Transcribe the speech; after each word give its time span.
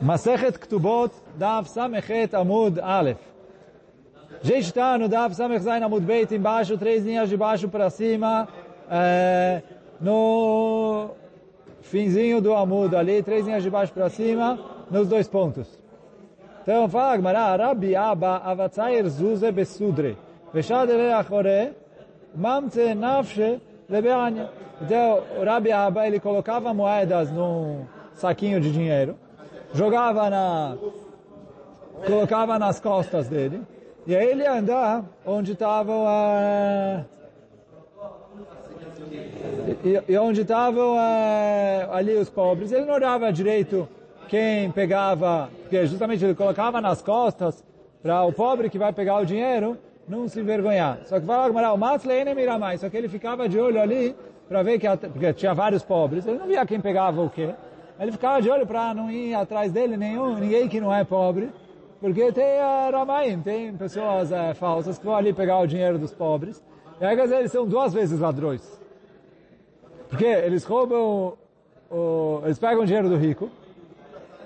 Masechet 0.00 0.58
Ktubot, 0.58 1.12
Dav 1.36 1.66
Samechet 1.66 2.34
Amud 2.34 2.78
Aleph. 2.80 3.20
A 4.42 4.46
gente 4.46 4.66
está 4.66 4.98
no 4.98 5.08
Dav 5.08 5.32
Samech 5.32 5.62
Zain 5.62 5.82
Amud 5.82 6.04
Beit, 6.04 6.34
embaixo, 6.34 6.76
três 6.76 7.04
linhas 7.04 7.28
de 7.28 7.36
baixo 7.36 7.68
para 7.68 7.88
cima, 7.88 8.48
é, 8.90 9.62
no 10.00 11.10
finzinho 11.82 12.40
do 12.40 12.52
Amud 12.54 12.94
ali, 12.94 13.22
três 13.22 13.46
linhas 13.46 13.62
de 13.62 13.70
baixo 13.70 13.92
para 13.92 14.08
cima, 14.10 14.58
nos 14.90 15.08
dois 15.08 15.28
pontos. 15.28 15.78
Então 16.62 16.88
fala 16.88 17.16
Gmará, 17.16 17.56
Rabbi 17.56 17.94
Abba 17.94 18.38
Avatzair 18.38 19.06
Zuze 19.08 19.50
Besudre, 19.52 20.16
Veshad 20.52 20.90
Ele 20.90 21.12
Achore, 21.12 21.72
Mamte 22.34 22.94
Nafshe 22.94 23.60
Lebeanya. 23.88 24.50
Então 24.80 25.22
o 25.38 25.44
Rabbi 25.44 25.70
Abba, 25.70 26.06
ele 26.06 26.18
colocava 26.18 26.72
moedas 26.74 27.30
num 27.30 27.84
saquinho 28.14 28.60
de 28.60 28.72
dinheiro, 28.72 29.16
jogava 29.74 30.30
na, 30.30 30.76
colocava 32.06 32.58
nas 32.58 32.80
costas 32.80 33.28
dele, 33.28 33.60
e 34.06 34.14
aí 34.14 34.28
ele 34.28 34.46
andar 34.46 35.04
onde 35.26 35.52
estavam 35.52 36.04
uh, 36.04 37.04
e, 39.84 40.12
e, 40.12 40.18
onde 40.18 40.42
estavam 40.42 40.94
uh, 40.94 41.92
ali 41.92 42.14
os 42.16 42.30
pobres. 42.30 42.72
Ele 42.72 42.84
não 42.84 42.94
olhava 42.94 43.32
direito 43.32 43.88
quem 44.28 44.70
pegava, 44.70 45.50
porque 45.62 45.86
justamente 45.86 46.24
ele 46.24 46.34
colocava 46.34 46.80
nas 46.80 47.02
costas 47.02 47.64
para 48.02 48.22
o 48.24 48.32
pobre 48.32 48.70
que 48.70 48.78
vai 48.78 48.92
pegar 48.92 49.16
o 49.16 49.26
dinheiro 49.26 49.78
não 50.06 50.28
se 50.28 50.40
envergonhar. 50.40 50.98
Só 51.06 51.18
que 51.18 51.26
vai 51.26 51.50
lá, 51.50 51.72
o 51.72 51.78
mira 52.34 52.58
mais. 52.58 52.80
Só 52.80 52.88
que 52.88 52.96
ele 52.96 53.08
ficava 53.08 53.48
de 53.48 53.58
olho 53.58 53.80
ali 53.80 54.14
para 54.48 54.62
ver 54.62 54.78
que 54.78 54.86
porque 55.08 55.32
tinha 55.32 55.54
vários 55.54 55.82
pobres. 55.82 56.26
Ele 56.26 56.38
não 56.38 56.46
via 56.46 56.64
quem 56.66 56.80
pegava 56.80 57.22
o 57.22 57.30
quê. 57.30 57.54
Ele 57.98 58.10
ficava 58.12 58.42
de 58.42 58.50
olho 58.50 58.66
para 58.66 58.92
não 58.92 59.10
ir 59.10 59.34
atrás 59.34 59.70
dele 59.70 59.96
nenhum, 59.96 60.36
ninguém 60.36 60.68
que 60.68 60.80
não 60.80 60.92
é 60.92 61.04
pobre. 61.04 61.50
Porque 62.00 62.32
tem 62.32 62.44
uh, 62.44 62.90
Ramaim, 62.92 63.40
tem 63.40 63.74
pessoas 63.76 64.30
uh, 64.30 64.54
falsas 64.54 64.98
que 64.98 65.04
vão 65.06 65.16
ali 65.16 65.32
pegar 65.32 65.58
o 65.60 65.66
dinheiro 65.66 65.98
dos 65.98 66.12
pobres. 66.12 66.62
E 67.00 67.04
aí, 67.04 67.18
eles 67.18 67.52
são 67.52 67.66
duas 67.66 67.94
vezes 67.94 68.20
ladrões. 68.20 68.80
Porque 70.08 70.24
eles 70.26 70.64
roubam, 70.64 71.34
o, 71.90 72.40
eles 72.44 72.58
pegam 72.58 72.82
o 72.82 72.86
dinheiro 72.86 73.08
do 73.08 73.16
rico, 73.16 73.48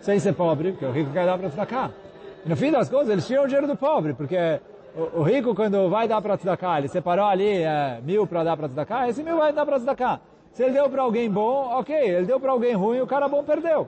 sem 0.00 0.18
ser 0.18 0.34
pobre, 0.34 0.72
porque 0.72 0.84
o 0.84 0.92
rico 0.92 1.10
quer 1.10 1.26
dar 1.26 1.38
para 1.38 1.66
cá. 1.66 1.90
E 2.44 2.48
no 2.48 2.56
fim 2.56 2.70
das 2.70 2.88
contas, 2.88 3.08
eles 3.08 3.26
tiram 3.26 3.44
o 3.44 3.46
dinheiro 3.46 3.66
do 3.66 3.76
pobre, 3.76 4.14
porque 4.14 4.60
o, 4.94 5.20
o 5.20 5.22
rico, 5.22 5.54
quando 5.54 5.88
vai 5.90 6.06
dar 6.06 6.22
para 6.22 6.56
cá, 6.56 6.78
ele 6.78 6.88
separou 6.88 7.26
ali 7.26 7.62
é, 7.62 8.00
mil 8.02 8.26
para 8.26 8.44
dar 8.44 8.56
para 8.56 8.86
cá, 8.86 9.08
esse 9.08 9.22
mil 9.22 9.36
vai 9.36 9.52
dar 9.52 9.66
para 9.66 9.94
cá. 9.96 10.20
Se 10.58 10.64
ele 10.64 10.72
deu 10.72 10.90
para 10.90 11.02
alguém 11.02 11.30
bom, 11.30 11.70
ok. 11.78 11.94
Ele 11.94 12.26
deu 12.26 12.40
para 12.40 12.50
alguém 12.50 12.74
ruim, 12.74 12.98
o 12.98 13.06
cara 13.06 13.28
bom 13.28 13.44
perdeu. 13.44 13.86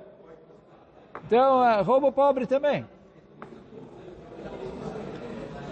Então, 1.27 1.65
eh, 1.65 1.81
é, 1.81 1.83
roubo 1.83 2.13
pobre 2.13 2.47
também. 2.47 2.87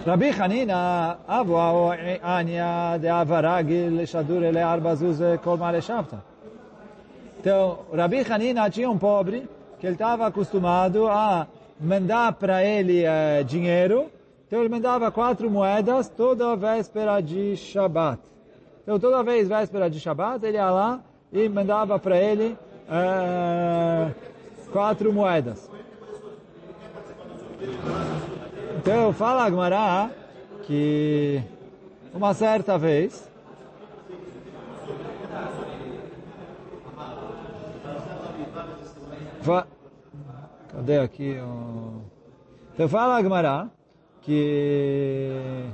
Rabi 0.04 0.30
Hanina, 0.30 1.20
avua 1.28 1.94
eh, 1.94 2.18
ania 2.20 2.98
de 2.98 3.06
avaragi 3.06 3.88
lechadure 3.90 4.46
ele 4.46 4.58
arbazuze 4.58 5.38
kolma 5.38 5.70
lechavta. 5.70 6.24
Então, 7.38 7.78
Rabi 7.94 8.26
Hanina 8.28 8.68
tinha 8.68 8.90
um 8.90 8.98
pobre 8.98 9.48
que 9.78 9.86
ele 9.86 9.94
estava 9.94 10.26
acostumado 10.26 11.06
a 11.06 11.46
mandar 11.80 12.32
para 12.32 12.64
ele 12.64 13.04
eh, 13.04 13.44
dinheiro. 13.44 14.10
Então 14.48 14.58
ele 14.58 14.68
mandava 14.68 15.12
quatro 15.12 15.48
moedas 15.48 16.08
toda 16.08 16.56
véspera 16.56 17.20
de 17.20 17.56
Shabat. 17.56 18.18
Então, 18.88 18.98
toda 18.98 19.22
vez 19.22 19.46
véspera 19.46 19.90
de 19.90 20.00
Shabat, 20.00 20.42
ele 20.46 20.56
ia 20.56 20.70
lá 20.70 21.00
e 21.30 21.46
mandava 21.46 21.98
para 21.98 22.16
ele 22.16 22.56
uh, 22.88 24.14
quatro 24.72 25.12
moedas. 25.12 25.70
Então, 28.78 29.12
fala 29.12 29.44
Agmará 29.44 30.08
que 30.62 31.42
uma 32.14 32.32
certa 32.32 32.78
vez 32.78 33.28
Cadê 40.72 40.98
aqui 40.98 41.36
o... 41.38 42.00
Então 42.72 42.88
fala 42.88 43.18
Agmará 43.18 43.68
que 44.22 45.66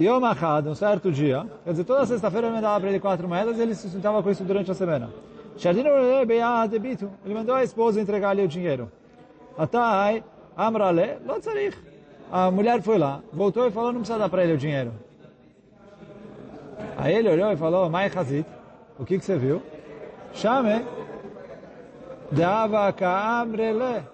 Yom 0.00 0.24
Achad, 0.24 0.68
um 0.68 0.74
certo 0.76 1.10
dia, 1.10 1.44
quer 1.64 1.72
dizer, 1.72 1.84
toda 1.84 2.06
sexta-feira 2.06 2.46
ele 2.46 2.54
mandava 2.54 2.78
para 2.78 2.88
ele 2.88 3.00
quatro 3.00 3.26
moedas 3.26 3.58
e 3.58 3.62
ele 3.62 3.74
se 3.74 3.82
sustentava 3.82 4.22
com 4.22 4.30
isso 4.30 4.44
durante 4.44 4.70
a 4.70 4.74
semana. 4.74 5.10
Ele 7.24 7.34
mandou 7.34 7.54
a 7.56 7.64
esposa 7.64 8.00
entregar-lhe 8.00 8.42
o 8.42 8.48
dinheiro. 8.48 8.90
A 12.30 12.50
mulher 12.50 12.80
foi 12.80 12.96
lá, 12.96 13.20
voltou 13.32 13.66
e 13.66 13.72
falou, 13.72 13.92
não 13.92 14.00
precisa 14.00 14.18
dar 14.18 14.28
para 14.28 14.44
ele 14.44 14.52
o 14.52 14.58
dinheiro. 14.58 14.92
Aí 16.96 17.16
ele 17.16 17.28
olhou 17.28 17.50
e 17.50 17.56
falou, 17.56 17.90
Mai 17.90 18.08
o 18.98 19.04
que, 19.04 19.18
que 19.18 19.24
você 19.24 19.36
viu? 19.36 19.60
Chame, 20.32 20.84
Deava 22.30 22.92
Ka'amrele. 22.92 24.04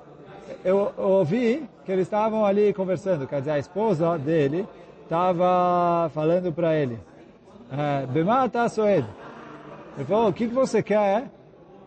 Eu 0.65 0.93
ouvi 0.97 1.69
que 1.85 1.93
eles 1.93 2.07
estavam 2.07 2.45
ali 2.45 2.73
conversando, 2.73 3.27
quer 3.27 3.41
dizer, 3.41 3.51
a 3.51 3.59
esposa 3.59 4.17
dele 4.17 4.67
estava 5.05 6.11
falando 6.15 6.53
para 6.53 6.75
ele, 6.75 6.99
é, 7.71 8.07
Bemata 8.07 8.69
Soed. 8.69 9.07
Ele 9.97 10.05
falou, 10.07 10.29
o 10.29 10.33
que, 10.33 10.47
você 10.47 10.83
quer 10.83 11.25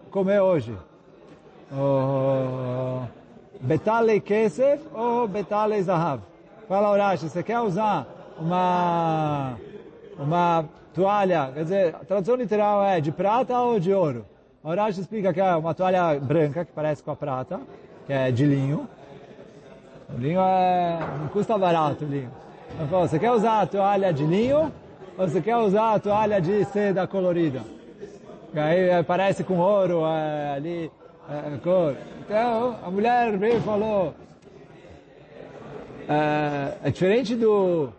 comer 0.09 0.39
hoje? 0.39 0.75
Oh, 1.72 3.01
Betale 3.59 4.22
Kesef 4.22 4.81
ou 4.94 5.27
Betale 5.27 5.81
Zahav? 5.81 6.22
Fala, 6.69 6.91
Urashi, 6.91 7.29
você 7.29 7.44
quer 7.44 7.59
usar 7.59 8.07
uma, 8.39 9.57
uma 10.17 10.66
toalha, 10.94 11.51
quer 11.53 11.63
dizer, 11.63 11.95
a 11.95 12.06
tradução 12.06 12.35
literal 12.35 12.83
é 12.85 13.01
de 13.01 13.11
prata 13.11 13.59
ou 13.59 13.79
de 13.79 13.94
ouro? 13.94 14.25
Urashi 14.63 15.01
explica 15.01 15.33
que 15.33 15.41
é 15.41 15.56
uma 15.56 15.73
toalha 15.73 16.19
branca, 16.19 16.63
que 16.63 16.72
parece 16.72 17.03
com 17.03 17.11
a 17.11 17.16
prata, 17.16 17.59
que 18.06 18.13
é 18.13 18.31
de 18.31 18.45
linho. 18.45 18.88
O 20.13 20.17
linho 20.17 20.39
é, 20.39 21.00
não 21.19 21.27
custa 21.27 21.57
barato 21.57 22.06
o 22.06 22.07
linho. 22.07 22.31
Então, 22.73 22.88
fala, 22.88 23.07
você 23.07 23.19
quer 23.19 23.31
usar 23.31 23.61
a 23.61 23.66
toalha 23.66 24.13
de 24.13 24.25
linho 24.25 24.72
ou 25.17 25.28
você 25.28 25.41
quer 25.41 25.57
usar 25.57 25.94
a 25.94 26.00
toalha 26.00 26.39
de 26.39 26.63
seda 26.66 27.07
colorida? 27.07 27.61
Que 28.51 28.59
aí 28.59 28.89
é, 28.89 29.03
parece 29.03 29.44
com 29.44 29.57
ouro 29.59 30.05
é, 30.05 30.53
ali, 30.55 30.91
é, 31.29 31.57
cor. 31.57 31.95
Então, 32.22 32.75
a 32.83 32.89
mulher 32.89 33.38
veio 33.38 33.57
e 33.57 33.61
falou, 33.61 34.13
é, 36.07 36.73
é, 36.83 36.91
diferente 36.91 37.35
do... 37.35 37.89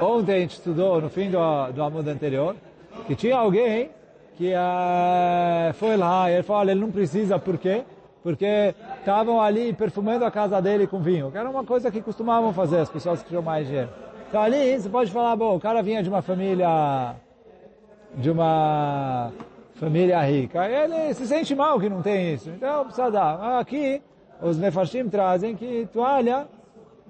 Ontem 0.00 0.34
a 0.34 0.38
gente 0.40 0.52
estudou, 0.52 1.00
no 1.00 1.10
fim 1.10 1.30
do, 1.30 1.72
do 1.72 1.82
Amud 1.82 2.08
anterior, 2.08 2.56
que 3.06 3.14
tinha 3.14 3.36
alguém 3.36 3.90
que 4.36 4.52
foi 5.74 5.96
lá 5.96 6.30
e 6.30 6.34
ele 6.34 6.42
falou, 6.42 6.70
ele 6.70 6.80
não 6.80 6.90
precisa, 6.90 7.38
por 7.38 7.58
quê? 7.58 7.82
Porque 8.22 8.74
estavam 9.00 9.40
ali 9.40 9.72
perfumando 9.72 10.24
a 10.24 10.30
casa 10.30 10.62
dele 10.62 10.86
com 10.86 11.00
vinho, 11.00 11.30
que 11.30 11.38
era 11.38 11.50
uma 11.50 11.64
coisa 11.64 11.90
que 11.90 12.00
costumavam 12.00 12.52
fazer 12.52 12.78
as 12.78 12.88
pessoas 12.88 13.22
que 13.22 13.28
tinham 13.28 13.42
mais 13.42 13.66
dinheiro. 13.66 13.90
Então 14.28 14.40
ali 14.40 14.78
você 14.78 14.88
pode 14.88 15.10
falar, 15.10 15.34
bom, 15.36 15.56
o 15.56 15.60
cara 15.60 15.82
vinha 15.82 16.02
de 16.02 16.08
uma 16.08 16.22
família, 16.22 17.16
de 18.14 18.30
uma 18.30 19.32
família 19.74 20.22
rica. 20.22 20.66
Ele 20.68 21.12
se 21.14 21.26
sente 21.26 21.54
mal 21.54 21.80
que 21.80 21.88
não 21.88 22.00
tem 22.00 22.34
isso. 22.34 22.48
Então 22.50 22.84
precisa 22.84 23.10
dar. 23.10 23.58
Aqui, 23.58 24.00
os 24.40 24.56
Mefarshim 24.56 25.08
trazem 25.08 25.56
que 25.56 25.88
toalha, 25.92 26.46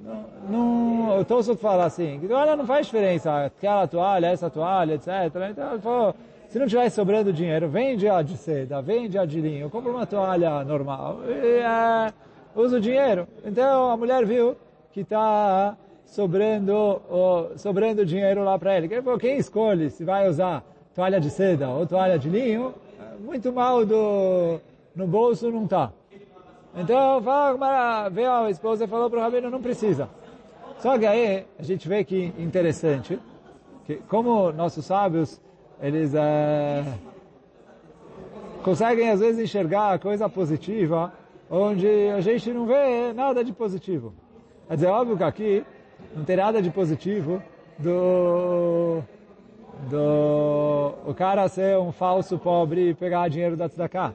não, 0.00 0.24
não, 0.48 1.20
o 1.20 1.24
Tosot 1.24 1.60
fala 1.60 1.84
assim, 1.84 2.18
que 2.18 2.26
toalha 2.26 2.56
não 2.56 2.66
faz 2.66 2.86
diferença, 2.86 3.44
aquela 3.44 3.86
toalha, 3.86 4.26
essa 4.26 4.50
toalha, 4.50 4.94
etc. 4.94 5.08
Então 5.50 5.72
ele 5.72 5.80
falou, 5.80 6.14
se 6.52 6.58
não 6.58 6.66
tiver 6.66 6.90
sobrando 6.90 7.32
dinheiro, 7.32 7.66
vende 7.66 8.06
a 8.06 8.20
de 8.20 8.36
seda, 8.36 8.82
vende 8.82 9.16
a 9.16 9.24
de 9.24 9.40
linho, 9.40 9.70
compra 9.70 9.90
uma 9.90 10.04
toalha 10.04 10.62
normal 10.62 11.20
e 11.26 11.60
é, 11.60 12.12
usa 12.54 12.76
o 12.76 12.80
dinheiro. 12.80 13.26
Então 13.42 13.90
a 13.90 13.96
mulher 13.96 14.26
viu 14.26 14.54
que 14.92 15.00
está 15.00 15.74
sobrando, 16.04 17.00
sobrando 17.56 18.04
dinheiro 18.04 18.44
lá 18.44 18.58
para 18.58 18.76
ele. 18.76 18.84
Ele 18.84 19.00
falou, 19.00 19.18
quem 19.18 19.38
escolhe 19.38 19.88
se 19.88 20.04
vai 20.04 20.28
usar 20.28 20.62
toalha 20.94 21.18
de 21.18 21.30
seda 21.30 21.70
ou 21.70 21.86
toalha 21.86 22.18
de 22.18 22.28
linho, 22.28 22.74
muito 23.20 23.50
mal 23.50 23.86
do, 23.86 24.60
no 24.94 25.06
bolso 25.06 25.50
não 25.50 25.64
está. 25.64 25.90
Então, 26.76 27.22
fala, 27.22 28.10
veio 28.10 28.30
a 28.30 28.50
esposa 28.50 28.84
e 28.84 28.88
falou 28.88 29.08
para 29.08 29.20
o 29.20 29.22
Rabino, 29.22 29.48
não 29.48 29.62
precisa. 29.62 30.06
Só 30.80 30.98
que 30.98 31.06
aí, 31.06 31.46
a 31.58 31.62
gente 31.62 31.88
vê 31.88 32.04
que 32.04 32.30
interessante, 32.38 33.18
que 33.86 33.94
como 34.06 34.52
nossos 34.52 34.84
sábios, 34.84 35.40
eles 35.82 36.14
é, 36.14 36.84
conseguem 38.62 39.10
às 39.10 39.20
vezes 39.20 39.42
enxergar 39.42 39.98
coisa 39.98 40.28
positiva, 40.28 41.12
onde 41.50 41.86
a 41.86 42.20
gente 42.20 42.52
não 42.52 42.66
vê 42.66 43.12
nada 43.12 43.44
de 43.44 43.52
positivo. 43.52 44.14
Quer 44.68 44.76
dizer, 44.76 44.86
óbvio 44.86 45.16
que 45.16 45.24
aqui 45.24 45.64
não 46.14 46.24
tem 46.24 46.36
nada 46.36 46.62
de 46.62 46.70
positivo 46.70 47.42
do 47.78 49.02
do 49.90 50.94
o 51.04 51.12
cara 51.14 51.48
ser 51.48 51.76
um 51.78 51.90
falso 51.90 52.38
pobre 52.38 52.90
e 52.90 52.94
pegar 52.94 53.28
dinheiro 53.28 53.56
da 53.56 53.68
tzedakah. 53.68 54.14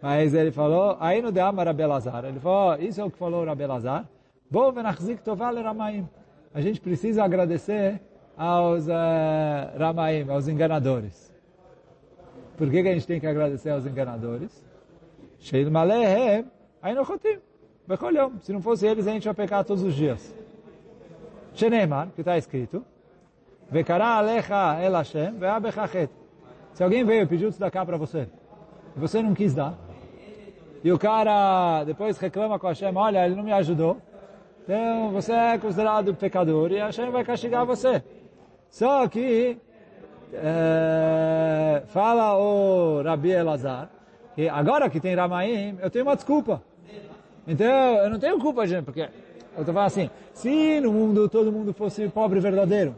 Mas 0.00 0.32
ele 0.32 0.52
falou, 0.52 0.96
aí 1.00 1.20
no 1.20 1.32
Deamar 1.32 1.66
Rabelazar, 1.66 2.24
ele 2.24 2.38
falou, 2.38 2.76
isso 2.80 3.00
é 3.00 3.04
o 3.04 3.10
que 3.10 3.18
falou 3.18 3.44
Rabelazar, 3.44 4.06
Bo 4.50 4.72
venachzik 4.72 5.22
toval 5.22 5.54
ramaim. 5.62 6.08
A 6.52 6.60
gente 6.60 6.80
precisa 6.80 7.22
agradecer 7.22 8.00
aos 8.40 8.88
uh, 8.88 9.78
ramaim, 9.78 10.26
aos 10.30 10.48
enganadores. 10.48 11.30
Por 12.56 12.70
que, 12.70 12.82
que 12.82 12.88
a 12.88 12.94
gente 12.94 13.06
tem 13.06 13.20
que 13.20 13.26
agradecer 13.26 13.68
aos 13.68 13.84
enganadores? 13.84 14.64
Sheil 15.40 15.70
malehem, 15.70 16.46
aí 16.80 16.94
no 16.94 17.04
chotim. 17.04 17.38
Se 18.40 18.52
não 18.52 18.62
fosse 18.62 18.86
eles, 18.86 19.06
a 19.06 19.12
gente 19.12 19.26
ia 19.26 19.34
pecar 19.34 19.62
todos 19.62 19.82
os 19.82 19.94
dias. 19.94 20.34
Sheneman, 21.54 22.12
que 22.14 22.22
está 22.22 22.38
escrito, 22.38 22.82
Vekara 23.70 24.16
alecha 24.16 24.80
el 24.82 24.94
Hashem 24.94 25.38
ve'abechachet. 25.38 26.08
Se 26.72 26.82
alguém 26.82 27.04
veio 27.04 27.24
e 27.24 27.26
pediu 27.26 27.50
tzedakah 27.50 27.84
para 27.84 27.98
você, 27.98 28.26
e 28.96 28.98
você 28.98 29.22
não 29.22 29.34
quis 29.34 29.52
dar, 29.52 29.74
e 30.82 30.90
o 30.90 30.98
cara 30.98 31.84
depois 31.84 32.16
reclama 32.16 32.58
com 32.58 32.68
Hashem, 32.68 32.96
olha, 32.96 33.26
ele 33.26 33.34
não 33.34 33.42
me 33.42 33.52
ajudou, 33.52 33.98
então 34.62 35.10
você 35.10 35.32
é 35.32 35.58
considerado 35.58 36.14
pecador 36.14 36.72
e 36.72 36.78
Hashem 36.78 37.10
vai 37.10 37.22
castigar 37.22 37.66
você. 37.66 38.02
Só 38.70 39.06
que 39.08 39.58
é, 40.32 41.82
fala 41.88 42.38
o 42.38 43.02
Rabi 43.02 43.30
Elazar 43.30 43.90
que 44.34 44.48
agora 44.48 44.88
que 44.88 45.00
tem 45.00 45.14
Ramaim, 45.14 45.76
eu 45.82 45.90
tenho 45.90 46.04
uma 46.04 46.14
desculpa. 46.14 46.62
Então 47.46 47.66
eu 47.66 48.10
não 48.10 48.18
tenho 48.18 48.38
culpa, 48.38 48.66
gente, 48.66 48.84
porque 48.84 49.02
eu 49.02 49.60
estou 49.60 49.74
falando 49.74 49.86
assim, 49.86 50.10
se 50.32 50.80
no 50.80 50.92
mundo 50.92 51.28
todo 51.28 51.52
mundo 51.52 51.72
fosse 51.74 52.08
pobre 52.08 52.38
verdadeiro, 52.38 52.94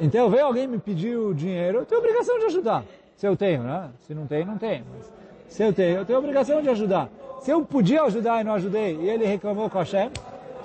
então 0.00 0.30
veio 0.30 0.46
alguém 0.46 0.66
me 0.66 0.78
pediu 0.78 1.34
dinheiro, 1.34 1.78
eu 1.78 1.86
tenho 1.86 2.00
obrigação 2.00 2.38
de 2.38 2.44
ajudar. 2.46 2.84
Se 3.16 3.26
eu 3.26 3.36
tenho, 3.36 3.62
né? 3.62 3.90
Se 4.00 4.14
não 4.14 4.26
tenho, 4.26 4.46
não 4.46 4.58
tenho. 4.58 4.84
Mas 4.94 5.10
se 5.48 5.62
eu 5.62 5.72
tenho, 5.72 5.98
eu 5.98 6.04
tenho 6.04 6.18
obrigação 6.18 6.60
de 6.60 6.68
ajudar. 6.68 7.08
Se 7.40 7.50
eu 7.50 7.64
podia 7.64 8.02
ajudar 8.02 8.40
e 8.40 8.44
não 8.44 8.54
ajudei, 8.54 8.94
e 8.96 9.08
ele 9.08 9.24
reclamou 9.24 9.70
com 9.70 9.78
a 9.78 9.82
Hashem, 9.82 10.10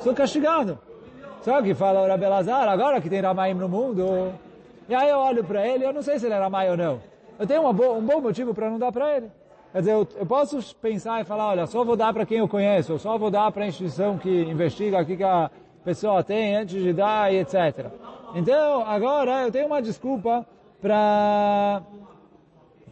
sou 0.02 0.14
castigado. 0.14 0.78
Só 1.42 1.62
que 1.62 1.74
fala 1.74 2.02
o 2.02 2.08
Rabi 2.08 2.26
Lazar, 2.26 2.68
agora 2.68 3.02
que 3.02 3.10
tem 3.10 3.20
Ramaim 3.20 3.56
no 3.56 3.68
mundo, 3.68 4.32
e 4.88 4.94
aí 4.94 5.10
eu 5.10 5.18
olho 5.18 5.44
para 5.44 5.66
ele, 5.66 5.86
eu 5.86 5.94
não 5.94 6.02
sei 6.02 6.20
se 6.20 6.26
ele 6.26 6.36
é 6.36 6.40
Ramai 6.40 6.70
ou 6.70 6.78
não. 6.78 7.00
Eu 7.40 7.48
tenho 7.48 7.68
um 7.68 7.74
bom 7.74 8.22
motivo 8.22 8.54
para 8.54 8.70
não 8.70 8.78
dar 8.78 8.92
para 8.92 9.18
ele. 9.18 9.32
Quer 9.72 9.80
dizer, 9.80 9.94
eu, 9.94 10.08
eu, 10.18 10.26
posso 10.26 10.76
pensar 10.76 11.22
e 11.22 11.24
falar, 11.24 11.48
olha, 11.48 11.66
só 11.66 11.84
vou 11.84 11.96
dar 11.96 12.14
para 12.14 12.26
quem 12.26 12.40
eu 12.40 12.48
conheço, 12.48 13.00
só 13.00 13.18
vou 13.18 13.32
dar 13.32 13.52
para 13.52 13.64
a 13.64 13.68
instituição 13.68 14.18
que 14.18 14.30
investiga 14.30 15.02
o 15.02 15.06
que 15.06 15.24
a 15.24 15.50
pessoa 15.84 16.24
tem 16.24 16.58
antes 16.58 16.84
de 16.84 16.92
dar 16.92 17.34
e 17.34 17.38
etc. 17.38 17.88
Então, 18.36 18.86
agora 18.86 19.44
eu 19.44 19.52
tenho 19.52 19.68
uma 19.68 19.82
desculpa 19.82 20.46
para 20.82 21.82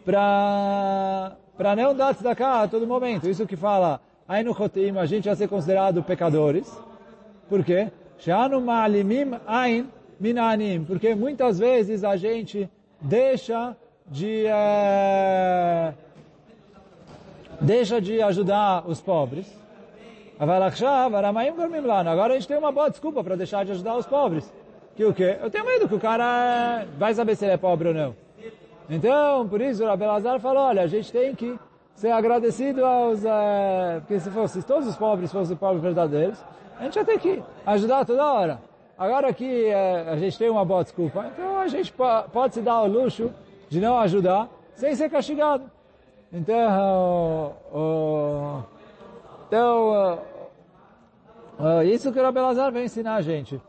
para 0.05 1.33
para 1.57 1.75
não 1.75 1.93
dar 1.93 2.15
tzedakah 2.15 2.63
a 2.63 2.67
todo 2.69 2.87
momento. 2.87 3.29
Isso 3.29 3.45
que 3.45 3.57
fala, 3.57 3.99
aí 4.25 4.41
no 4.41 4.55
Chotim, 4.55 4.97
a 4.97 5.05
gente 5.05 5.25
vai 5.25 5.35
ser 5.35 5.49
considerado 5.49 6.01
pecadores. 6.01 6.73
Por 7.49 7.63
quê? 7.65 7.91
Ain 9.47 9.87
minanim. 10.19 10.83
Porque 10.83 11.15
muitas 11.15 11.59
vezes 11.59 12.03
a 12.03 12.15
gente 12.15 12.69
deixa 13.01 13.75
de... 14.07 14.45
É, 14.47 15.93
deixa 17.61 18.01
de 18.01 18.21
ajudar 18.21 18.83
os 18.87 19.01
pobres. 19.01 19.47
Agora 20.39 20.67
a 20.67 22.33
gente 22.33 22.47
tem 22.47 22.57
uma 22.57 22.71
boa 22.71 22.89
desculpa 22.89 23.23
para 23.23 23.35
deixar 23.35 23.65
de 23.65 23.71
ajudar 23.73 23.97
os 23.97 24.05
pobres. 24.05 24.51
Que 24.95 25.05
o 25.05 25.13
quê? 25.13 25.37
Eu 25.41 25.49
tenho 25.49 25.65
medo 25.65 25.87
que 25.87 25.95
o 25.95 25.99
cara 25.99 26.85
vai 26.97 27.13
saber 27.13 27.35
se 27.35 27.45
ele 27.45 27.53
é 27.53 27.57
pobre 27.57 27.89
ou 27.89 27.93
não. 27.93 28.15
Então, 28.89 29.47
por 29.47 29.61
isso, 29.61 29.83
o 29.83 29.89
Abelazar 29.89 30.39
falou, 30.39 30.63
olha, 30.63 30.81
a 30.81 30.87
gente 30.87 31.11
tem 31.11 31.35
que 31.35 31.57
ser 31.93 32.11
agradecido 32.11 32.83
aos... 32.83 33.23
É, 33.23 33.99
porque 33.99 34.19
se, 34.19 34.31
fosse, 34.31 34.61
se 34.61 34.67
todos 34.67 34.87
os 34.87 34.95
pobres 34.95 35.31
fossem 35.31 35.55
pobres 35.55 35.83
verdadeiros, 35.83 36.43
a 36.79 36.83
gente 36.83 36.95
ia 36.95 37.05
ter 37.05 37.19
que 37.19 37.43
ajudar 37.65 38.05
toda 38.05 38.25
hora. 38.31 38.61
Agora 38.97 39.33
que 39.33 39.65
é, 39.65 40.09
a 40.09 40.15
gente 40.15 40.37
tem 40.37 40.49
uma 40.49 40.63
boa 40.63 40.83
desculpa, 40.83 41.25
então 41.33 41.59
a 41.59 41.67
gente 41.67 41.93
pode 42.31 42.53
se 42.53 42.61
dar 42.61 42.81
o 42.81 42.87
luxo 42.87 43.31
de 43.67 43.79
não 43.79 43.99
ajudar 43.99 44.49
sem 44.75 44.95
ser 44.95 45.09
castigado. 45.09 45.69
Então, 46.31 47.53
o, 47.73 48.61
então 49.47 50.19
uh, 51.59 51.83
isso 51.83 52.11
que 52.13 52.19
o 52.19 52.23
Rabelazar 52.23 52.71
vem 52.71 52.85
ensinar 52.85 53.15
a 53.15 53.21
gente. 53.21 53.61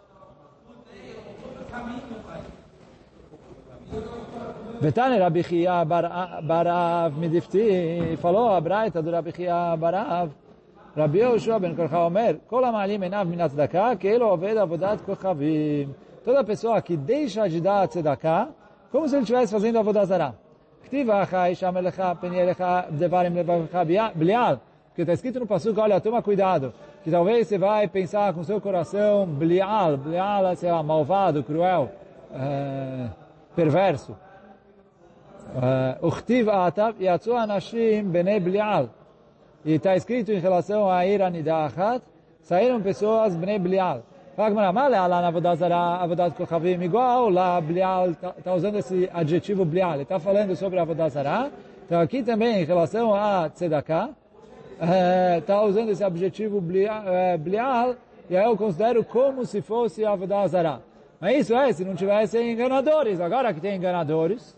Betane 4.80 5.18
Rabi 5.18 5.42
Chia 5.42 5.84
Barav 5.84 7.14
Midifti 7.18 8.16
falou 8.16 8.50
a 8.50 8.60
braita 8.60 9.02
do 9.02 9.10
Rabi 9.10 9.32
Barav 9.78 10.30
Tzedakah 13.48 13.96
Keilo 13.96 14.26
oved 14.26 14.58
avodat 14.58 15.00
kochavim 15.02 15.94
Toda 16.24 16.44
pessoa 16.44 16.82
que 16.82 16.96
deixa 16.96 17.48
de 17.48 17.60
dar 17.60 17.88
tzedakah 17.88 18.48
como 18.90 19.08
se 19.08 19.14
ele 19.14 19.22
estivesse 19.22 19.52
fazendo 19.52 19.78
avodah 19.78 20.04
zarah 20.04 20.34
Ktiva 20.84 21.26
devarim 22.90 23.34
porque 24.90 25.02
está 25.02 25.12
escrito 25.12 25.40
no 25.40 25.46
Passuco, 25.46 25.80
olha, 25.80 26.00
toma 26.00 26.20
cuidado, 26.20 26.74
que 27.04 27.10
talvez 27.10 27.46
você 27.46 27.56
vai 27.56 27.86
pensar 27.86 28.34
com 28.34 28.42
seu 28.42 28.60
coração 28.60 29.24
blial, 29.24 29.96
blial 29.96 30.44
é 30.46 30.82
malvado, 30.82 31.44
cruel, 31.44 31.90
é, 32.34 33.06
perverso. 33.54 34.16
Uchtiv 36.02 36.48
atav 36.48 37.00
yatsu 37.00 37.34
anashim 37.34 38.02
bnei 38.02 38.40
blial. 38.40 38.90
E 39.64 39.74
está 39.74 39.94
escrito 39.94 40.32
em 40.32 40.38
relação 40.38 40.90
a 40.90 41.06
ir 41.06 41.20
anidachat, 41.20 42.02
saíram 42.42 42.80
pessoas 42.80 43.36
bnei 43.36 43.58
blial. 43.58 44.02
Igual 46.82 47.28
lá, 47.28 47.60
blial, 47.60 48.10
está 48.10 48.54
usando 48.54 48.78
esse 48.78 49.10
adjetivo 49.12 49.64
blial. 49.66 49.94
Ele 49.94 50.04
está 50.04 50.18
falando 50.18 50.56
sobre 50.56 50.78
a 50.78 50.82
Avodah 50.82 51.10
Zarah. 51.10 51.50
Então 51.84 52.00
aqui 52.00 52.22
também, 52.22 52.62
em 52.62 52.64
relação 52.64 53.14
a 53.14 53.50
tzedakah, 53.50 54.10
está 55.38 55.60
usando 55.62 55.90
esse 55.90 56.02
adjetivo 56.02 56.58
blial, 56.60 57.96
e 58.30 58.36
aí 58.36 58.46
eu 58.46 58.56
considero 58.56 59.04
como 59.04 59.44
se 59.44 59.60
fosse 59.60 60.04
a 60.06 60.12
Avodah 60.12 60.46
Zarah. 60.46 60.80
Mas 61.20 61.40
isso 61.40 61.54
é, 61.54 61.70
se 61.72 61.84
não 61.84 61.94
tivesse 61.94 62.40
enganadores. 62.40 63.20
Agora 63.20 63.52
que 63.52 63.60
tem 63.60 63.76
enganadores, 63.76 64.56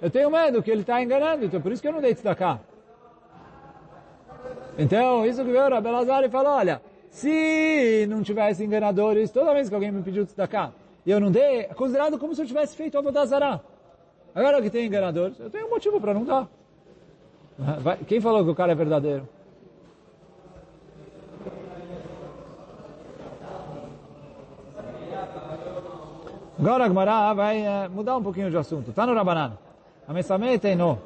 eu 0.00 0.08
tenho 0.08 0.30
medo 0.30 0.62
que 0.62 0.70
ele 0.70 0.82
está 0.82 1.02
enganando, 1.02 1.46
então 1.46 1.60
por 1.60 1.72
isso 1.72 1.82
que 1.82 1.88
eu 1.88 1.92
não 1.92 2.00
dei 2.00 2.14
tzedakah. 2.14 2.60
Então, 4.78 5.24
isso 5.24 5.44
que 5.44 5.50
veio 5.50 5.74
a 5.74 5.80
Belazar 5.80 6.22
e 6.24 6.28
falou, 6.28 6.52
olha, 6.52 6.82
se 7.10 8.06
não 8.08 8.22
tivesse 8.22 8.62
enganadores, 8.62 9.30
toda 9.30 9.54
vez 9.54 9.68
que 9.68 9.74
alguém 9.74 9.90
me 9.90 10.02
pediu 10.02 10.26
tzedakah, 10.26 10.72
e 11.04 11.10
eu 11.10 11.18
não 11.18 11.30
dei, 11.30 11.60
é 11.60 11.74
considerado 11.74 12.18
como 12.18 12.34
se 12.34 12.42
eu 12.42 12.46
tivesse 12.46 12.76
feito 12.76 12.98
a 12.98 13.00
Vodazara. 13.00 13.60
Agora 14.34 14.60
que 14.60 14.68
tem 14.68 14.86
enganadores, 14.86 15.38
eu 15.40 15.48
tenho 15.48 15.66
um 15.66 15.70
motivo 15.70 16.00
para 16.00 16.12
não 16.12 16.24
dar. 16.24 16.48
Quem 18.06 18.20
falou 18.20 18.44
que 18.44 18.50
o 18.50 18.54
cara 18.54 18.72
é 18.72 18.74
verdadeiro? 18.74 19.26
Agora 26.58 26.84
a 26.86 27.34
vai 27.34 27.62
uh, 27.62 27.90
mudar 27.90 28.16
um 28.16 28.22
pouquinho 28.22 28.50
de 28.50 28.56
assunto. 28.56 28.90
Está 28.90 29.06
no 29.06 29.14
Rabanan. 29.14 29.58
A 30.08 30.12
Mesamei 30.12 30.58
no, 30.76 30.98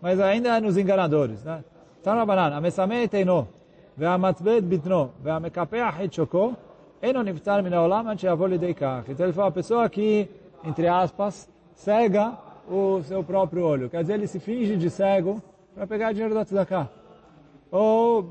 Mas 0.00 0.18
ainda 0.20 0.56
é 0.56 0.60
nos 0.60 0.76
enganadores, 0.76 1.42
né? 1.44 1.62
Tá 2.03 2.15
no 2.15 2.25
Banan. 2.25 2.55
A 2.55 2.61
Mesamei 2.61 3.07
teino. 3.07 3.47
והמצבט 3.99 4.63
בטנו, 4.69 5.07
והמקפח 5.23 5.95
את 6.03 6.13
שוקו, 6.13 6.51
אינו 7.03 7.23
נפטר 7.23 7.61
מן 7.61 7.73
העולם 7.73 8.07
עד 8.07 8.19
שיבוא 8.19 8.47
לידי 8.47 8.73
כך. 8.73 9.09
Então 9.09 9.25
ele 9.25 9.33
fala, 9.33 9.47
a 9.47 9.51
pessoa 9.51 9.89
que, 9.89 10.29
entre 10.63 10.87
aspas, 10.87 11.49
cega 11.75 12.37
o 12.69 13.01
seu 13.03 13.23
próprio 13.23 13.65
olho. 13.65 13.89
Quer 13.89 14.01
dizer, 14.01 14.13
ele 14.13 14.27
se 14.27 14.39
finge 14.39 14.77
de 14.77 14.89
cego 14.89 15.41
para 15.75 15.85
pegar 15.85 16.13
dinheiro 16.13 16.33
da 16.33 16.45
tzedakah. 16.45 16.87
Ou 17.71 18.23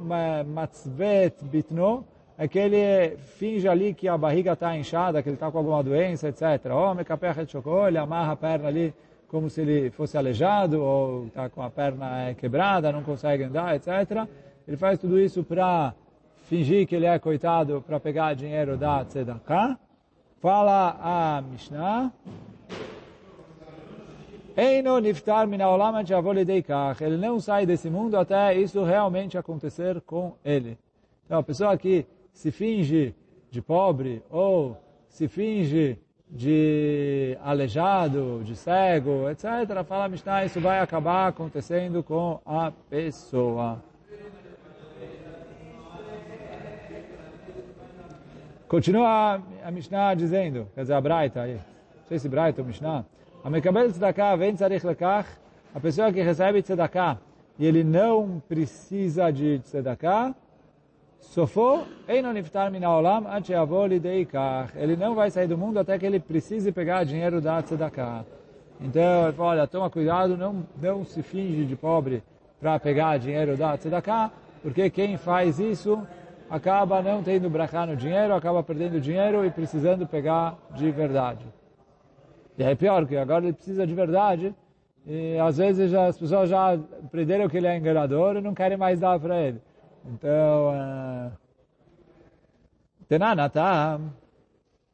matzvet 0.57 1.45
bitno, 1.45 2.05
é 2.39 2.49
que 2.49 2.59
ele 2.59 3.17
finge 3.39 3.69
ali 3.69 3.93
que 3.93 4.09
a 4.09 4.17
barriga 4.17 4.53
está 4.53 4.77
inchada, 4.77 5.23
que 5.23 5.29
ele 5.29 5.37
está 5.37 5.51
com 5.51 5.59
alguma 5.59 5.83
doença, 5.83 6.29
etc. 6.29 6.43
Ou 6.73 6.95
mekapech 6.95 7.41
et 7.41 7.51
chocou, 7.51 7.87
ele 7.89 7.99
amarra 7.99 8.33
a 8.33 8.37
perna 8.37 8.69
ali 8.69 8.95
como 9.34 9.50
se 9.50 9.62
ele 9.62 9.90
fosse 9.90 10.16
aleijado 10.16 10.80
ou 10.80 11.26
está 11.26 11.50
com 11.50 11.64
a 11.64 11.68
perna 11.68 12.30
é, 12.30 12.36
quebrada, 12.36 12.92
não 12.92 13.02
consegue 13.02 13.42
andar, 13.42 13.76
etc. 13.76 14.28
Ele 14.68 14.78
faz 14.78 15.00
tudo 15.00 15.20
isso 15.20 15.44
para 15.44 15.96
fingir 16.44 16.86
que 16.86 16.96
ele 16.96 17.08
é 17.08 17.18
coitado 17.18 17.82
para 17.82 18.00
pegar 18.00 18.36
dinheiro 18.36 18.78
da 18.78 19.04
tzedakah. 19.04 19.80
Fala 20.40 21.00
a 21.02 21.42
Mishnah. 21.42 22.14
Ele 27.04 27.18
não 27.18 27.40
sai 27.40 27.66
desse 27.66 27.90
mundo 27.90 28.16
até 28.16 28.56
isso 28.56 28.84
realmente 28.84 29.36
acontecer 29.36 30.00
com 30.02 30.34
ele. 30.46 30.78
Então, 31.26 31.40
a 31.40 31.44
pessoa 31.44 31.76
que 31.76 32.06
se 32.32 32.52
finge 32.52 33.16
de 33.50 33.64
pobre 33.64 34.22
ou 34.30 34.78
se 35.10 35.28
finge 35.28 35.98
de 36.36 37.38
aleijado, 37.44 38.42
de 38.44 38.56
cego, 38.56 39.30
etc. 39.30 39.84
Fala 39.88 40.10
Mishnah, 40.10 40.46
isso 40.46 40.60
vai 40.60 40.80
acabar 40.80 41.28
acontecendo 41.28 42.02
com 42.02 42.40
a 42.44 42.72
pessoa. 42.90 43.78
Continua 48.68 49.40
a 49.64 49.70
Mishnah 49.70 50.16
dizendo, 50.16 50.68
quer 50.74 50.82
dizer, 50.82 50.94
a 50.96 51.02
Braita 51.02 51.42
aí, 51.42 51.54
não 51.54 52.08
sei 52.08 52.18
se 52.18 52.28
Braita 52.28 52.62
ou 52.62 52.68
Mishnah, 52.68 53.06
a 53.44 53.50
Mekabel 53.50 53.92
Tzedakah 53.92 54.36
vem 54.36 54.56
tzarich 54.56 54.84
lekach, 54.84 55.28
a 55.76 55.80
pessoa 55.80 56.12
que 56.12 56.24
recebe 56.24 56.64
Tzedakah 56.64 57.20
e 57.60 57.68
ele 57.68 57.84
não 57.84 58.42
precisa 58.50 59.30
de 59.30 59.60
Tzedakah, 59.60 60.34
Sofo, 61.24 61.84
Eino 62.08 62.32
Niftar 62.32 62.70
Min 62.70 62.84
Haolam, 62.84 63.26
Ancheavo 63.28 63.88
Lideikach. 63.88 64.72
Ele 64.76 64.96
não 64.96 65.16
vai 65.16 65.32
sair 65.32 65.48
do 65.48 65.58
mundo 65.58 65.80
até 65.80 65.98
que 65.98 66.06
ele 66.06 66.20
precise 66.20 66.72
pegar 66.72 67.04
dinheiro 67.06 67.42
da 67.42 67.62
Tzedakah. 67.62 68.24
Então, 68.80 69.24
ele 69.24 69.34
fala, 69.34 69.50
olha, 69.50 69.68
toma 69.68 69.90
cuidado, 69.90 70.38
não, 70.38 70.64
não 70.80 71.04
se 71.04 71.24
finge 71.24 71.66
de 71.66 71.76
pobre 71.76 72.22
para 72.60 72.78
pegar 72.78 73.18
dinheiro 73.18 73.58
da 73.58 73.76
Tzedakah, 73.76 74.32
porque 74.62 74.90
quem 74.90 75.18
faz 75.18 75.60
isso 75.60 76.06
acaba 76.50 77.02
não 77.02 77.24
tendo 77.24 77.50
brachá 77.50 77.86
no 77.86 77.96
dinheiro, 77.96 78.36
acaba 78.36 78.62
perdendo 78.62 79.02
dinheiro 79.02 79.44
e 79.44 79.50
precisando 79.50 80.06
pegar 80.06 80.56
de 80.76 80.92
verdade. 80.92 81.46
E 82.58 82.64
é 82.64 82.76
pior, 82.76 83.08
que 83.08 83.18
agora 83.18 83.46
ele 83.46 83.54
precisa 83.54 83.88
de 83.88 83.94
verdade, 83.96 84.54
e 85.08 85.40
às 85.40 85.58
vezes 85.58 85.90
já, 85.90 86.06
as 86.06 86.18
pessoas 86.18 86.50
já 86.50 86.74
aprenderam 86.74 87.50
que 87.50 87.58
ele 87.58 87.68
é 87.68 87.76
enganador 87.76 88.36
e 88.36 88.42
não 88.42 88.54
querem 88.54 88.78
mais 88.78 89.00
dar 89.00 89.20
para 89.20 89.42
ele. 89.42 89.60
Então, 90.06 90.70
uh, 90.70 91.32
Tenanata, 93.08 94.02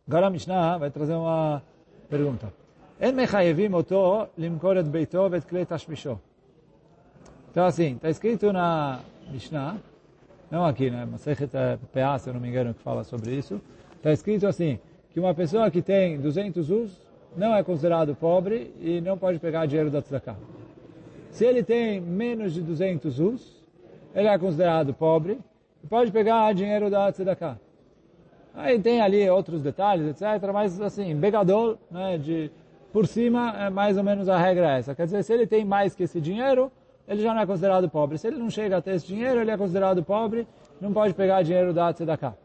agora 0.07 0.27
a 0.27 0.29
Mishnah 0.29 0.77
vai 0.77 0.91
trazer 0.91 1.13
uma 1.13 1.63
pergunta. 2.09 2.53
Então 7.51 7.65
assim, 7.65 7.95
está 7.95 8.09
escrito 8.09 8.51
na 8.51 8.99
Mishnah, 9.31 9.77
não 10.51 10.65
aqui, 10.65 10.89
né? 10.89 11.05
Masechet 11.05 11.49
PA, 11.93 12.19
se 12.19 12.29
eu 12.29 12.33
não 12.33 12.41
me 12.41 12.49
engano, 12.49 12.73
que 12.73 12.81
fala 12.81 13.03
sobre 13.03 13.35
isso. 13.35 13.61
Está 13.95 14.11
escrito 14.11 14.47
assim, 14.47 14.79
que 15.11 15.19
uma 15.19 15.33
pessoa 15.33 15.69
que 15.71 15.81
tem 15.81 16.19
200 16.19 16.69
us 16.69 17.09
não 17.35 17.55
é 17.55 17.63
considerado 17.63 18.15
pobre 18.15 18.73
e 18.81 18.99
não 19.01 19.17
pode 19.17 19.39
pegar 19.39 19.65
dinheiro 19.65 19.89
da 19.89 20.01
tzedakah. 20.01 20.35
Se 21.31 21.45
ele 21.45 21.63
tem 21.63 22.01
menos 22.01 22.53
de 22.53 22.61
200 22.61 23.19
us, 23.19 23.58
ele 24.13 24.27
é 24.27 24.37
considerado 24.37 24.93
pobre 24.93 25.39
e 25.83 25.87
pode 25.87 26.11
pegar 26.11 26.53
dinheiro 26.53 26.89
da 26.89 27.11
tzedakah. 27.11 27.59
Aí 28.53 28.79
tem 28.79 28.99
ali 29.01 29.29
outros 29.29 29.61
detalhes, 29.61 30.07
etc. 30.07 30.51
Mas 30.51 30.79
assim, 30.81 31.15
begador, 31.15 31.77
né, 31.89 32.17
de, 32.17 32.51
por 32.91 33.07
cima, 33.07 33.55
é 33.57 33.69
mais 33.69 33.97
ou 33.97 34.03
menos 34.03 34.27
a 34.27 34.37
regra 34.37 34.77
essa. 34.77 34.95
Quer 34.95 35.05
dizer, 35.05 35.23
se 35.23 35.33
ele 35.33 35.47
tem 35.47 35.63
mais 35.63 35.95
que 35.95 36.03
esse 36.03 36.19
dinheiro, 36.19 36.71
ele 37.07 37.21
já 37.21 37.33
não 37.33 37.41
é 37.41 37.45
considerado 37.45 37.89
pobre. 37.89 38.17
Se 38.17 38.27
ele 38.27 38.37
não 38.37 38.49
chega 38.49 38.77
a 38.77 38.81
ter 38.81 38.95
esse 38.95 39.07
dinheiro, 39.07 39.39
ele 39.41 39.51
é 39.51 39.57
considerado 39.57 40.03
pobre, 40.03 40.47
não 40.81 40.91
pode 40.91 41.13
pegar 41.13 41.41
dinheiro 41.41 41.73
da 41.73 41.93
Tzedakah. 41.93 42.35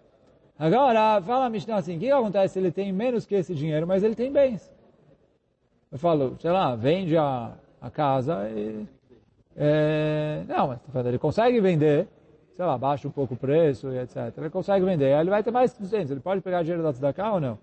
Agora, 0.58 1.20
fala 1.22 1.46
a 1.46 1.50
Mishnah 1.50 1.76
assim, 1.76 1.96
o 1.96 2.00
que 2.00 2.10
acontece 2.10 2.54
se 2.54 2.58
ele 2.60 2.70
tem 2.70 2.92
menos 2.92 3.26
que 3.26 3.34
esse 3.34 3.54
dinheiro, 3.54 3.86
mas 3.86 4.04
ele 4.04 4.14
tem 4.14 4.30
bens? 4.30 4.72
Eu 5.90 5.98
falo, 5.98 6.36
sei 6.38 6.50
lá, 6.50 6.74
vende 6.76 7.16
a, 7.16 7.52
a 7.80 7.90
casa 7.90 8.48
e... 8.50 8.86
É, 9.56 10.42
não, 10.48 10.78
mas 10.92 11.06
ele 11.06 11.18
consegue 11.18 11.60
vender, 11.60 12.08
sei 12.52 12.64
lá, 12.64 12.76
baixa 12.76 13.06
um 13.06 13.10
pouco 13.10 13.34
o 13.34 13.36
preço 13.36 13.88
e 13.92 13.98
etc. 13.98 14.32
Ele 14.36 14.50
consegue 14.50 14.84
vender, 14.84 15.14
aí 15.14 15.20
ele 15.20 15.30
vai 15.30 15.42
ter 15.42 15.50
mais 15.50 15.72
200, 15.76 16.10
ele 16.10 16.20
pode 16.20 16.40
pegar 16.40 16.62
dinheiro 16.62 16.82
da 16.82 16.92
Tzedakah 16.92 17.34
ou 17.34 17.40
não? 17.40 17.58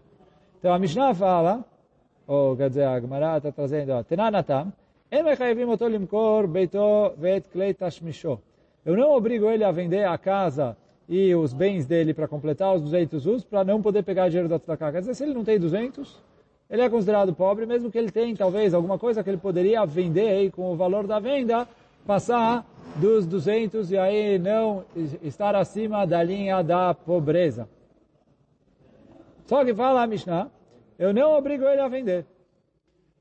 Então 0.60 0.74
a 0.74 0.80
Mishnah 0.80 1.14
fala, 1.14 1.66
ou 2.26 2.56
quer 2.56 2.70
dizer, 2.70 2.86
a 2.86 3.00
Gemara 3.00 3.38
está 3.38 3.52
trazendo, 3.52 4.04
Tenanatam, 4.04 4.72
eu 8.86 8.96
não 8.96 9.12
obrigo 9.12 9.50
ele 9.50 9.64
a 9.66 9.72
vender 9.72 10.08
a 10.08 10.18
casa 10.18 10.78
e 11.10 11.36
os 11.36 11.54
bens 11.54 11.86
dele 11.86 12.14
para 12.14 12.30
completar 12.30 12.74
os 12.74 12.82
200 12.82 13.26
us, 13.26 13.44
para 13.44 13.66
não 13.66 13.82
poder 13.82 14.04
pegar 14.04 14.30
dinheiro 14.30 14.48
da 14.48 14.58
tzedakah. 14.58 14.94
Quer 14.94 15.00
dizer, 15.02 15.14
se 15.14 15.24
ele 15.24 15.34
não 15.34 15.44
tem 15.44 15.60
200, 15.60 16.18
ele 16.70 16.82
é 16.82 16.90
considerado 16.90 17.34
pobre, 17.34 17.66
mesmo 17.66 17.92
que 17.92 17.98
ele 17.98 18.10
tenha, 18.10 18.34
talvez, 18.38 18.74
alguma 18.74 18.98
coisa 18.98 19.22
que 19.22 19.30
ele 19.30 19.38
poderia 19.38 19.86
vender 19.86 20.30
aí 20.30 20.50
com 20.50 20.72
o 20.72 20.76
valor 20.78 21.06
da 21.06 21.20
venda, 21.20 21.68
passar 22.06 22.66
dos 22.96 23.26
200 23.26 23.92
e 23.92 23.98
aí 23.98 24.38
não 24.38 24.84
estar 25.22 25.56
acima 25.56 26.06
da 26.06 26.22
linha 26.22 26.62
da 26.62 26.94
pobreza. 26.94 27.68
Só 29.46 29.64
que 29.66 29.74
fala 29.74 30.04
a 30.04 30.08
Mishnah, 30.08 30.50
eu 30.98 31.14
não 31.14 31.38
obrigo 31.38 31.66
ele 31.66 31.82
a 31.82 31.88
vender. 31.88 32.26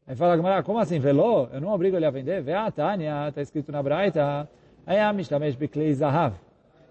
Aí 0.06 0.16
fala 0.16 0.62
como 0.62 0.78
assim, 0.78 0.99
velô? 0.99 1.46
Eu 1.52 1.60
não 1.60 1.68
obrigo 1.68 1.96
ele 1.96 2.06
a 2.06 2.10
vender? 2.10 2.42
Vê 2.42 2.54
a 2.54 2.70
Tânia, 2.70 3.28
está 3.28 3.40
escrito 3.42 3.70
na 3.70 3.82
Braita. 3.82 4.49
Aí 4.87 4.99
a 4.99 5.12
Mishtamesh 5.12 5.54
Beklei 5.54 5.92
Zahav. 5.94 6.34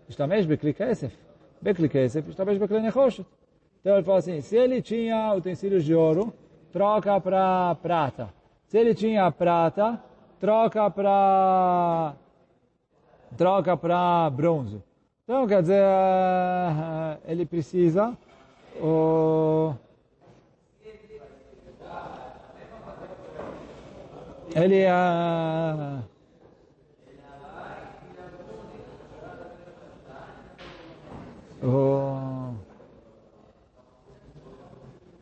Mishtamesh 0.08 0.46
Beklei 0.46 0.74
Kesef. 0.74 1.14
Beklei 1.62 1.90
Kesef, 1.90 2.26
Mishtamesh 2.28 2.58
Beklei 2.58 2.82
Nechoshet. 2.82 3.26
Então 3.82 3.96
ele 3.96 4.04
fala 4.04 4.20
assim, 4.20 4.42
se 4.42 4.56
ele 4.56 4.82
tinha 4.82 5.34
utensílios 5.34 5.84
de 5.84 5.94
ouro, 5.94 6.34
troca 6.72 7.20
para 7.20 7.76
prata. 7.82 8.30
Se 8.68 8.78
ele 8.78 8.94
tinha 8.94 9.30
prata, 9.32 10.02
troca 10.40 10.90
para 10.90 12.14
troca 13.38 13.78
para 13.78 14.30
bronze. 14.30 14.82
Então, 15.24 15.46
quer 15.46 15.62
dizer, 15.62 15.84
ele 17.28 17.46
precisa 17.46 18.18
o 18.82 19.74
ele 24.56 24.86
uh, 24.86 26.02
o, 31.62 32.56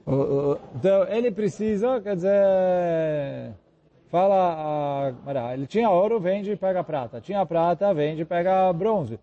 o, 0.05 0.57
então 0.75 1.07
ele 1.09 1.31
precisa, 1.31 1.99
quer 1.99 2.15
dizer, 2.15 3.53
fala, 4.09 5.13
uh, 5.25 5.53
ele 5.53 5.67
tinha 5.67 5.89
ouro, 5.89 6.19
vende 6.19 6.51
e 6.51 6.55
pega 6.55 6.83
prata. 6.83 7.21
Tinha 7.21 7.45
prata, 7.45 7.93
vende 7.93 8.21
e 8.21 8.25
pega 8.25 8.71
bronze. 8.73 9.15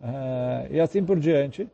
Uh, 0.00 0.66
e 0.70 0.80
assim 0.80 1.04
por 1.04 1.18
diante, 1.18 1.68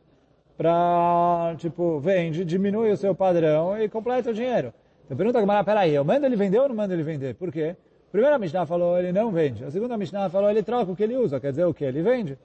para, 0.57 1.55
tipo, 1.57 1.99
vende, 2.01 2.45
diminui 2.45 2.91
o 2.91 2.97
seu 2.97 3.15
padrão 3.15 3.81
e 3.81 3.89
completa 3.89 4.31
o 4.31 4.35
dinheiro. 4.35 4.73
Então 5.05 5.17
pergunta 5.17 5.41
Gamara, 5.41 5.65
peraí, 5.65 5.95
eu 5.95 6.05
mando 6.05 6.27
ele 6.27 6.37
vender 6.37 6.59
ou 6.59 6.69
não 6.69 6.77
mando 6.77 6.93
ele 6.93 7.03
vender? 7.03 7.35
Por 7.35 7.51
quê? 7.51 7.77
A 8.09 8.11
primeira 8.11 8.39
Mishnah 8.39 8.67
falou, 8.67 8.99
ele 8.99 9.13
não 9.13 9.31
vende. 9.31 9.65
A 9.65 9.71
segunda 9.71 9.97
Mishnah 9.97 10.29
falou, 10.29 10.51
ele 10.51 10.63
troca 10.63 10.91
o 10.91 10.97
que 10.97 11.03
ele 11.03 11.17
usa. 11.17 11.39
Quer 11.39 11.51
dizer 11.51 11.65
o 11.65 11.73
que? 11.73 11.85
Ele 11.85 12.03
vende. 12.03 12.39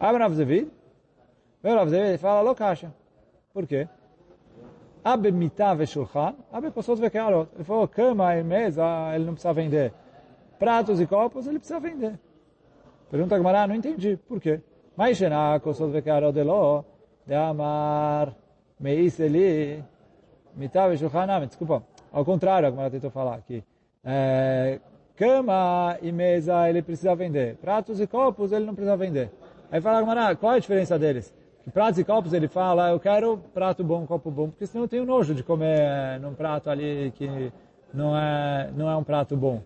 Abre 0.00 0.22
Rav 0.22 0.34
Zevid. 0.34 0.70
Vem 1.62 1.74
Rav 1.74 1.88
Zevid 1.88 2.18
fala, 2.18 2.40
lo 2.42 2.54
caixa. 2.54 2.92
Por 3.52 3.66
quê? 3.66 3.88
Abre 5.12 5.30
mitá 5.30 5.72
ve 5.72 5.86
shulchan, 5.86 6.34
abre 6.52 6.70
posot 6.70 7.00
ve 7.00 7.10
kealot. 7.10 7.48
Ele 7.54 7.64
falou, 7.64 7.86
cama 7.86 8.36
e 8.36 8.42
mesa, 8.42 8.84
ele 9.14 9.24
não 9.24 9.34
precisa 9.34 9.52
vender. 9.52 9.92
Pratos 10.58 11.00
e 11.00 11.06
copos, 11.06 11.46
ele 11.46 11.58
precisa 11.58 11.78
vender. 11.78 12.18
Pergunta 13.08 13.36
a 13.36 13.38
Gamara, 13.38 13.68
não 13.68 13.76
entendi. 13.76 14.18
Por 14.28 14.40
quê? 14.40 14.60
Mas 14.96 15.16
shená, 15.16 15.60
posot 15.60 15.92
ve 15.92 16.02
kealot 16.02 16.34
de 17.24 17.34
amar... 17.34 18.34
Meis 18.78 19.18
ele, 19.20 19.82
mitav 20.54 20.92
e 20.92 20.98
desculpa, 21.46 21.82
ao 22.12 22.24
contrário, 22.26 22.68
como 22.68 22.82
ela 22.82 22.90
tentou 22.90 23.10
falar 23.10 23.36
aqui. 23.36 23.64
É, 24.04 24.78
cama 25.16 25.96
e 26.02 26.12
mesa 26.12 26.68
ele 26.68 26.82
precisa 26.82 27.14
vender. 27.14 27.56
Pratos 27.56 28.00
e 28.00 28.06
copos 28.06 28.52
ele 28.52 28.66
não 28.66 28.74
precisa 28.74 28.96
vender. 28.98 29.30
Aí 29.70 29.80
fala, 29.80 30.36
qual 30.36 30.52
é 30.52 30.56
a 30.56 30.58
diferença 30.58 30.98
deles? 30.98 31.32
Que 31.66 31.72
pratos 31.72 31.98
e 31.98 32.04
copos 32.04 32.32
ele 32.32 32.46
fala, 32.46 32.90
eu 32.90 33.00
quero 33.00 33.38
prato 33.52 33.82
bom, 33.82 34.06
copo 34.06 34.30
bom, 34.30 34.50
porque 34.50 34.68
senão 34.68 34.84
eu 34.84 34.88
tenho 34.88 35.04
nojo 35.04 35.34
de 35.34 35.42
comer 35.42 36.20
num 36.20 36.32
prato 36.32 36.70
ali 36.70 37.12
que 37.16 37.52
não 37.92 38.16
é, 38.16 38.70
não 38.76 38.88
é 38.88 38.96
um 38.96 39.02
prato 39.02 39.36
bom. 39.36 39.60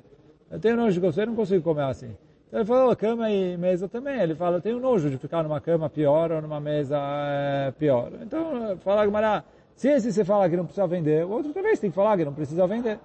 Eu 0.51 0.59
tenho 0.59 0.79
nojo 0.79 0.95
de 0.95 1.01
comer, 1.01 1.25
eu 1.25 1.27
não 1.27 1.35
consigo 1.35 1.63
comer 1.63 1.83
assim. 1.83 2.17
Então 2.49 2.61
ele 2.61 2.67
falou, 2.67 2.97
cama 2.97 3.31
e 3.31 3.55
mesa 3.59 3.87
também. 3.87 4.19
Ele 4.19 4.35
fala, 4.35 4.57
eu 4.57 4.63
tenho 4.63 4.81
nojo 4.81 5.11
de 5.11 5.19
ficar 5.19 5.43
numa 5.43 5.61
cama 5.61 5.91
pior 5.91 6.33
ou 6.33 6.41
numa 6.41 6.59
mesa 6.59 6.97
é, 6.99 7.71
pior. 7.73 8.11
Então, 8.23 8.79
fala 8.79 9.05
Gumará, 9.05 9.45
se 9.77 9.89
esse 9.89 10.11
você 10.11 10.25
fala 10.25 10.49
que 10.49 10.57
não 10.57 10.65
precisa 10.65 10.87
vender, 10.87 11.27
o 11.27 11.31
outro 11.31 11.53
também 11.53 11.77
tem 11.77 11.91
que 11.91 11.95
falar 11.95 12.17
que 12.17 12.25
não 12.25 12.33
precisa 12.33 12.67
vender. 12.67 12.99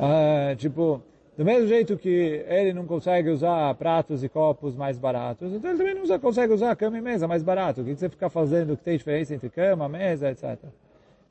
Ah, 0.00 0.56
tipo, 0.56 1.00
do 1.36 1.44
mesmo 1.44 1.66
jeito 1.66 1.96
que 1.96 2.44
ele 2.46 2.72
não 2.72 2.86
consegue 2.86 3.28
usar 3.28 3.74
pratos 3.74 4.22
e 4.22 4.28
copos 4.28 4.76
mais 4.76 4.98
baratos, 4.98 5.52
então 5.52 5.70
ele 5.70 5.78
também 5.78 5.94
não 5.94 6.18
consegue 6.18 6.52
usar 6.52 6.74
cama 6.76 6.96
e 6.96 7.00
mesa 7.00 7.26
mais 7.26 7.42
barato. 7.42 7.80
O 7.80 7.84
que 7.84 7.96
você 7.96 8.08
fica 8.08 8.30
fazendo 8.30 8.76
que 8.76 8.84
tem 8.84 8.96
diferença 8.96 9.34
entre 9.34 9.50
cama, 9.50 9.88
mesa, 9.88 10.30
etc. 10.30 10.58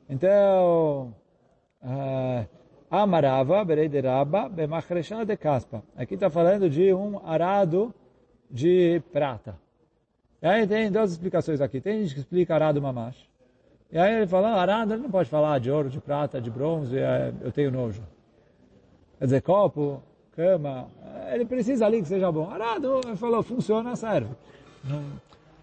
Então, 0.08 1.14
ah, 1.82 2.44
Amarava, 2.90 3.64
Bereideraba, 3.64 4.48
Bemachresha 4.48 5.24
de 5.24 5.36
Caspa. 5.36 5.82
Aqui 5.96 6.14
está 6.14 6.30
falando 6.30 6.68
de 6.68 6.92
um 6.92 7.18
arado 7.26 7.92
de 8.50 9.02
prata. 9.12 9.56
E 10.40 10.46
aí 10.46 10.66
tem 10.66 10.92
duas 10.92 11.10
explicações 11.12 11.60
aqui. 11.60 11.80
Tem 11.80 12.02
gente 12.02 12.14
que 12.14 12.20
explica 12.20 12.54
arado 12.54 12.80
mamash. 12.80 13.16
E 13.90 13.98
aí 13.98 14.14
ele 14.14 14.26
fala, 14.26 14.50
arado 14.60 14.92
ele 14.92 15.02
não 15.02 15.10
pode 15.10 15.28
falar 15.30 15.58
de 15.58 15.70
ouro, 15.70 15.88
de 15.88 16.00
prata, 16.00 16.40
de 16.40 16.50
bronze, 16.50 16.96
eu 17.40 17.50
tenho 17.50 17.70
nojo. 17.70 18.02
Quer 19.18 19.24
dizer, 19.24 19.42
copo, 19.42 20.02
cama, 20.32 20.88
ele 21.32 21.44
precisa 21.44 21.86
ali 21.86 22.02
que 22.02 22.08
seja 22.08 22.30
bom. 22.30 22.50
Arado, 22.50 23.00
falou, 23.16 23.42
funciona, 23.42 23.94
serve. 23.96 24.30
Não, 24.82 25.02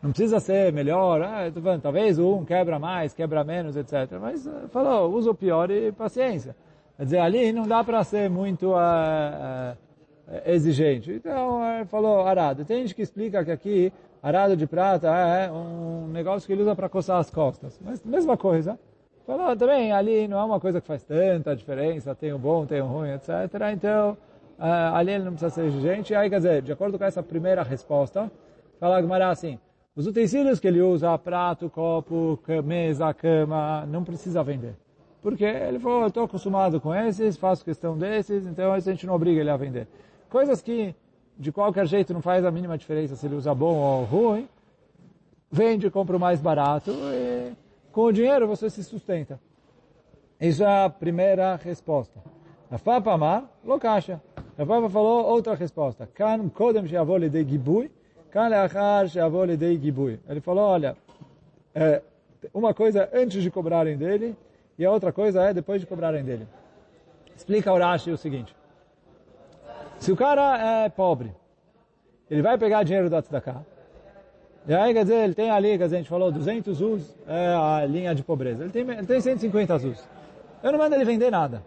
não 0.02 0.10
precisa 0.10 0.40
ser 0.40 0.74
melhor, 0.74 1.22
ah, 1.22 1.52
falando, 1.54 1.82
talvez 1.82 2.18
um 2.18 2.44
quebra 2.44 2.80
mais, 2.80 3.14
quebra 3.14 3.44
menos, 3.44 3.76
etc. 3.76 3.94
Mas 4.20 4.50
falou, 4.72 5.14
usa 5.14 5.30
o 5.32 5.36
pior 5.36 5.70
e 5.70 5.92
paciência. 5.92 6.56
Quer 6.98 7.04
dizer, 7.04 7.20
ali 7.20 7.52
não 7.52 7.68
dá 7.68 7.84
para 7.84 8.04
ser 8.04 8.30
muito 8.30 8.72
uh, 8.72 8.76
uh, 8.76 10.42
exigente. 10.46 11.12
Então, 11.12 11.64
ele 11.76 11.86
falou 11.86 12.26
arado. 12.26 12.66
Tem 12.66 12.82
gente 12.82 12.96
que 12.96 13.02
explica 13.02 13.44
que 13.44 13.52
aqui, 13.52 13.94
arado 14.24 14.56
de 14.56 14.66
prata 14.66 15.08
é 15.08 15.52
um 15.52 16.08
negócio 16.08 16.48
que 16.48 16.54
ele 16.54 16.62
usa 16.62 16.76
para 16.76 16.90
coçar 16.90 17.20
as 17.20 17.30
costas. 17.30 17.80
Mas 17.84 18.04
mesma 18.04 18.38
coisa. 18.38 18.80
Falou 19.26 19.56
também, 19.56 19.92
ali 19.92 20.28
não 20.28 20.40
é 20.40 20.44
uma 20.44 20.60
coisa 20.60 20.82
que 20.82 20.88
faz 20.88 21.04
tanta 21.04 21.56
diferença, 21.56 22.16
tem 22.16 22.34
o 22.34 22.40
bom, 22.40 22.66
tem 22.66 22.82
o 22.82 22.86
ruim, 22.86 23.12
etc. 23.12 23.30
Então, 23.74 24.18
uh, 24.58 24.96
ali 24.96 25.12
ele 25.12 25.24
não 25.24 25.34
precisa 25.34 25.52
ser 25.52 25.66
exigente. 25.66 26.16
Aí, 26.16 26.30
quer 26.30 26.38
dizer, 26.38 26.62
de 26.62 26.72
acordo 26.72 26.98
com 26.98 27.06
essa 27.06 27.22
primeira 27.22 27.62
resposta, 27.62 28.32
fala 28.80 29.00
Gmará 29.02 29.30
assim, 29.30 29.60
os 29.96 30.08
utensílios 30.08 30.60
que 30.60 30.68
ele 30.68 30.82
usa, 30.82 31.16
prato, 31.18 31.70
copo, 31.70 32.40
mesa, 32.64 33.14
cama, 33.14 33.86
não 33.86 34.04
precisa 34.04 34.42
vender. 34.42 34.76
Porque 35.22 35.44
ele 35.44 35.80
falou, 35.80 36.08
estou 36.08 36.24
acostumado 36.24 36.82
com 36.82 36.96
esses, 36.96 37.38
faço 37.38 37.64
questão 37.64 37.98
desses, 37.98 38.48
então 38.48 38.74
a 38.74 38.80
gente 38.80 39.06
não 39.06 39.14
obriga 39.14 39.40
ele 39.40 39.50
a 39.50 39.58
vender. 39.58 39.88
Coisas 40.30 40.62
que, 40.62 40.96
de 41.38 41.52
qualquer 41.52 41.86
jeito, 41.86 42.14
não 42.14 42.22
faz 42.22 42.44
a 42.44 42.50
mínima 42.50 42.78
diferença 42.78 43.16
se 43.16 43.28
ele 43.28 43.36
usa 43.36 43.54
bom 43.54 43.76
ou 43.76 44.04
ruim, 44.06 44.48
vende, 45.52 45.92
compra 45.92 46.18
o 46.18 46.20
mais 46.20 46.42
barato 46.42 46.92
e 46.92 47.52
com 47.92 48.04
o 48.04 48.12
dinheiro 48.12 48.48
você 48.48 48.70
se 48.70 48.84
sustenta. 48.84 49.40
Isso 50.40 50.64
é 50.64 50.86
a 50.86 50.90
primeira 50.90 51.56
resposta. 51.56 52.20
A 52.70 52.80
Papa 52.80 53.14
Amar, 53.14 53.44
lo 53.64 53.80
caixa. 53.80 54.22
A 54.58 54.66
Papa 54.66 54.90
falou 54.90 55.26
outra 55.26 55.56
resposta. 55.56 56.10
De 59.58 59.78
gibui, 59.78 60.20
ele 60.28 60.40
falou, 60.40 60.64
olha, 60.64 60.96
é, 61.76 62.02
uma 62.54 62.74
coisa 62.74 63.10
é 63.12 63.22
antes 63.22 63.44
de 63.44 63.52
cobrarem 63.52 63.98
dele 63.98 64.36
e 64.78 64.86
a 64.86 64.92
outra 64.92 65.12
coisa 65.12 65.44
é 65.44 65.54
depois 65.54 65.82
de 65.82 65.88
cobrarem 65.88 66.24
dele. 66.24 66.48
Explica 67.36 67.72
o 67.72 67.78
Rashi 67.78 68.12
o 68.12 68.18
seguinte. 68.18 68.56
Se 70.00 70.12
o 70.12 70.16
cara 70.16 70.86
é 70.86 70.90
pobre, 70.90 71.36
ele 72.30 72.42
vai 72.42 72.58
pegar 72.58 72.84
dinheiro 72.84 73.10
do 73.10 73.22
Tzedakah, 73.22 73.66
e 74.68 74.74
aí, 74.74 74.94
quer 74.94 75.04
dizer, 75.04 75.24
ele 75.24 75.34
tem 75.34 75.50
ali, 75.50 75.78
quer 75.78 75.86
dizer, 75.86 75.96
a 75.96 76.00
gente 76.00 76.10
falou, 76.10 76.32
200 76.32 76.82
uz 76.82 77.16
é 77.28 77.48
a 77.48 77.86
linha 77.86 78.14
de 78.14 78.24
pobreza. 78.24 78.64
Ele 78.64 78.72
tem, 78.72 78.82
ele 78.82 79.08
tem 79.08 79.20
150 79.20 79.76
uz. 79.76 80.08
Eu 80.62 80.72
não 80.72 80.80
mando 80.80 80.96
ele 80.96 81.06
vender 81.06 81.32
nada. 81.32 81.64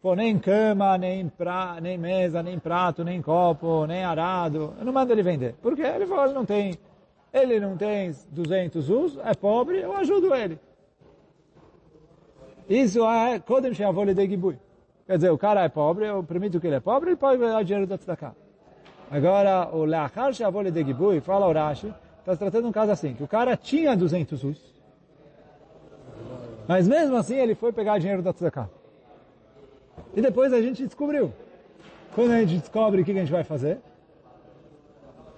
Pô, 0.00 0.14
nem 0.14 0.38
cama, 0.38 0.96
nem, 0.96 1.28
pra, 1.28 1.78
nem 1.80 1.98
mesa, 1.98 2.42
nem 2.42 2.60
prato, 2.60 3.02
nem 3.02 3.20
copo, 3.20 3.86
nem 3.86 4.04
arado. 4.04 4.74
Eu 4.78 4.84
não 4.84 4.92
mando 4.92 5.12
ele 5.12 5.22
vender. 5.22 5.56
Porque 5.60 5.82
ele 5.82 6.06
falou, 6.06 6.26
ele 6.26 6.34
não 6.34 6.44
tem, 6.44 6.78
ele 7.32 7.58
não 7.58 7.76
tem 7.76 8.14
200 8.30 8.88
usos, 8.88 9.18
é 9.24 9.34
pobre, 9.34 9.80
eu 9.80 9.96
ajudo 9.96 10.32
ele. 10.32 10.60
Isso 12.68 13.04
é 13.04 13.40
Kodem 13.40 13.74
Sheavole 13.74 14.14
de 14.14 14.28
Gibui. 14.28 14.58
Quer 15.06 15.16
dizer, 15.16 15.30
o 15.30 15.38
cara 15.38 15.64
é 15.64 15.68
pobre, 15.68 16.06
eu 16.06 16.22
permito 16.22 16.60
que 16.60 16.68
ele 16.68 16.76
é 16.76 16.80
pobre, 16.80 17.10
ele 17.10 17.16
pode 17.16 17.40
ganhar 17.40 17.62
dinheiro 17.64 17.86
da 17.86 17.96
tzedakah. 17.96 18.34
Agora, 19.10 19.68
o 19.72 19.84
Leachar 19.84 20.32
Sheavole 20.32 20.70
de 20.70 20.84
Gibui, 20.84 21.20
fala 21.20 21.46
o 21.46 21.52
Rashi, 21.52 21.94
está 22.20 22.36
tratando 22.36 22.66
um 22.68 22.72
caso 22.72 22.90
assim, 22.90 23.14
que 23.14 23.22
o 23.22 23.28
cara 23.28 23.56
tinha 23.56 23.96
200 23.96 24.42
usos, 24.42 24.74
mas 26.66 26.88
mesmo 26.88 27.16
assim 27.16 27.36
ele 27.36 27.54
foi 27.54 27.72
pegar 27.72 27.98
dinheiro 27.98 28.22
da 28.22 28.32
tzedakah. 28.32 28.68
E 30.14 30.20
depois 30.20 30.52
a 30.52 30.60
gente 30.60 30.84
descobriu. 30.84 31.32
Quando 32.14 32.32
a 32.32 32.40
gente 32.40 32.58
descobre 32.58 33.02
o 33.02 33.04
que 33.04 33.12
a 33.12 33.14
gente 33.14 33.30
vai 33.30 33.44
fazer? 33.44 33.78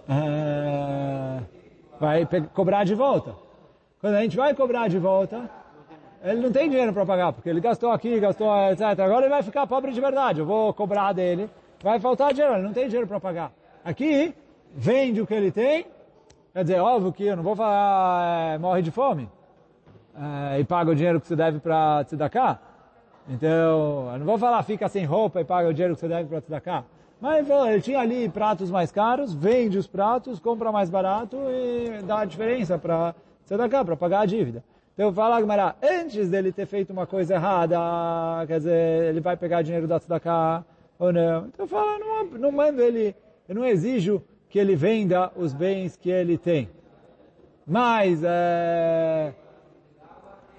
Ah, 0.08 1.40
vai 2.00 2.26
cobrar 2.54 2.84
de 2.84 2.94
volta. 2.94 3.34
Quando 4.00 4.14
a 4.14 4.22
gente 4.22 4.36
vai 4.36 4.54
cobrar 4.54 4.88
de 4.88 4.98
volta, 4.98 5.50
ele 6.22 6.40
não 6.40 6.50
tem 6.50 6.70
dinheiro 6.70 6.92
para 6.92 7.04
pagar, 7.04 7.32
porque 7.32 7.48
ele 7.48 7.60
gastou 7.60 7.90
aqui, 7.90 8.18
gastou, 8.18 8.48
etc. 8.70 8.82
Agora 9.00 9.26
ele 9.26 9.34
vai 9.34 9.42
ficar 9.42 9.66
pobre 9.66 9.92
de 9.92 10.00
verdade. 10.00 10.40
Eu 10.40 10.46
vou 10.46 10.72
cobrar 10.72 11.12
dele, 11.12 11.50
vai 11.82 12.00
faltar 12.00 12.32
dinheiro, 12.32 12.54
ele 12.54 12.62
não 12.62 12.72
tem 12.72 12.86
dinheiro 12.86 13.06
para 13.06 13.20
pagar. 13.20 13.52
Aqui, 13.88 14.34
vende 14.74 15.20
o 15.20 15.26
que 15.26 15.32
ele 15.32 15.50
tem, 15.50 15.86
quer 16.52 16.62
dizer, 16.62 16.78
óbvio 16.80 17.12
que 17.12 17.24
eu 17.24 17.36
não 17.36 17.42
vou 17.42 17.56
falar, 17.56 18.54
é, 18.54 18.58
morre 18.58 18.82
de 18.82 18.90
fome, 18.90 19.28
é, 20.14 20.60
e 20.60 20.64
paga 20.64 20.90
o 20.90 20.94
dinheiro 20.94 21.18
que 21.20 21.26
você 21.26 21.34
deve 21.34 21.58
para 21.58 22.04
Tzedakah, 22.04 22.60
então, 23.30 24.10
eu 24.12 24.18
não 24.18 24.26
vou 24.26 24.38
falar 24.38 24.62
fica 24.62 24.88
sem 24.88 25.04
roupa 25.04 25.40
e 25.40 25.44
paga 25.44 25.68
o 25.68 25.74
dinheiro 25.74 25.94
que 25.94 26.00
você 26.00 26.08
deve 26.08 26.28
para 26.28 26.40
tzedakah. 26.40 26.84
Mas 27.20 27.48
ele 27.48 27.80
tinha 27.82 28.00
ali 28.00 28.28
pratos 28.28 28.70
mais 28.70 28.90
caros, 28.90 29.34
vende 29.34 29.76
os 29.76 29.86
pratos, 29.86 30.40
compra 30.40 30.72
mais 30.72 30.88
barato 30.88 31.36
e 31.50 32.02
dá 32.04 32.20
a 32.20 32.24
diferença 32.24 32.78
para 32.78 33.14
tzedakah, 33.44 33.84
para 33.84 33.96
pagar 33.96 34.20
a 34.20 34.26
dívida. 34.26 34.64
Então 34.94 35.12
fala 35.12 35.40
Gmará, 35.40 35.76
antes 35.82 36.30
dele 36.30 36.52
ter 36.52 36.66
feito 36.66 36.90
uma 36.92 37.06
coisa 37.06 37.34
errada, 37.34 37.78
quer 38.46 38.58
dizer, 38.58 39.04
ele 39.10 39.20
vai 39.20 39.36
pegar 39.36 39.62
dinheiro 39.62 39.86
da 39.86 40.00
tzedakah 40.00 40.64
ou 40.98 41.12
não. 41.12 41.46
Então 41.46 41.66
fala, 41.66 41.98
não, 41.98 42.24
não 42.24 42.52
mando 42.52 42.80
ele, 42.80 43.14
eu 43.48 43.54
não 43.54 43.64
exijo 43.64 44.22
que 44.48 44.58
ele 44.58 44.76
venda 44.76 45.32
os 45.34 45.54
bens 45.54 45.96
que 45.96 46.10
ele 46.10 46.36
tem. 46.36 46.68
Mas, 47.66 48.22
é, 48.22 49.32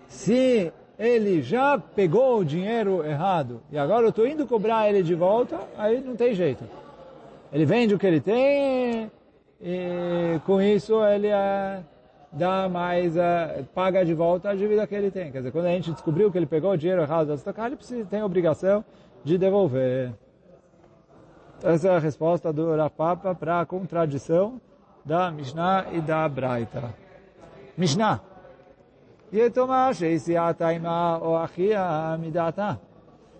se 0.07 0.71
ele 0.97 1.41
já 1.41 1.77
pegou 1.77 2.39
o 2.39 2.45
dinheiro 2.45 3.05
errado 3.05 3.61
e 3.71 3.77
agora 3.77 4.05
eu 4.05 4.09
estou 4.09 4.27
indo 4.27 4.45
cobrar 4.45 4.89
ele 4.89 5.01
de 5.01 5.15
volta, 5.15 5.59
aí 5.77 6.01
não 6.01 6.15
tem 6.15 6.33
jeito. 6.33 6.63
Ele 7.53 7.65
vende 7.65 7.95
o 7.95 7.99
que 7.99 8.05
ele 8.05 8.19
tem 8.19 9.09
e 9.61 10.39
com 10.45 10.61
isso 10.61 11.03
ele 11.05 11.27
é, 11.27 11.83
dá 12.31 12.67
mais, 12.69 13.15
é, 13.15 13.63
paga 13.73 14.03
de 14.03 14.13
volta 14.13 14.49
a 14.49 14.55
dívida 14.55 14.85
que 14.85 14.93
ele 14.93 15.09
tem. 15.09 15.31
Quer 15.31 15.39
dizer, 15.39 15.51
quando 15.51 15.65
a 15.65 15.71
gente 15.71 15.91
descobriu 15.91 16.31
que 16.31 16.37
ele 16.37 16.45
pegou 16.45 16.71
o 16.71 16.77
dinheiro 16.77 17.01
errado 17.01 17.27
da 17.27 17.35
Tzedakah, 17.35 17.67
ele 17.67 17.75
precisa, 17.75 18.05
tem 18.05 18.19
a 18.19 18.25
obrigação 18.25 18.83
de 19.23 19.37
devolver. 19.37 20.13
Essa 21.61 21.89
é 21.89 21.95
a 21.95 21.99
resposta 21.99 22.53
do 22.53 22.73
Rapapa 22.73 23.35
para 23.35 23.59
a 23.59 23.65
contradição 23.65 24.61
da 25.03 25.29
Mishnah 25.29 25.87
e 25.91 25.99
da 25.99 26.27
Braita. 26.29 26.93
Mishnah. 27.77 28.21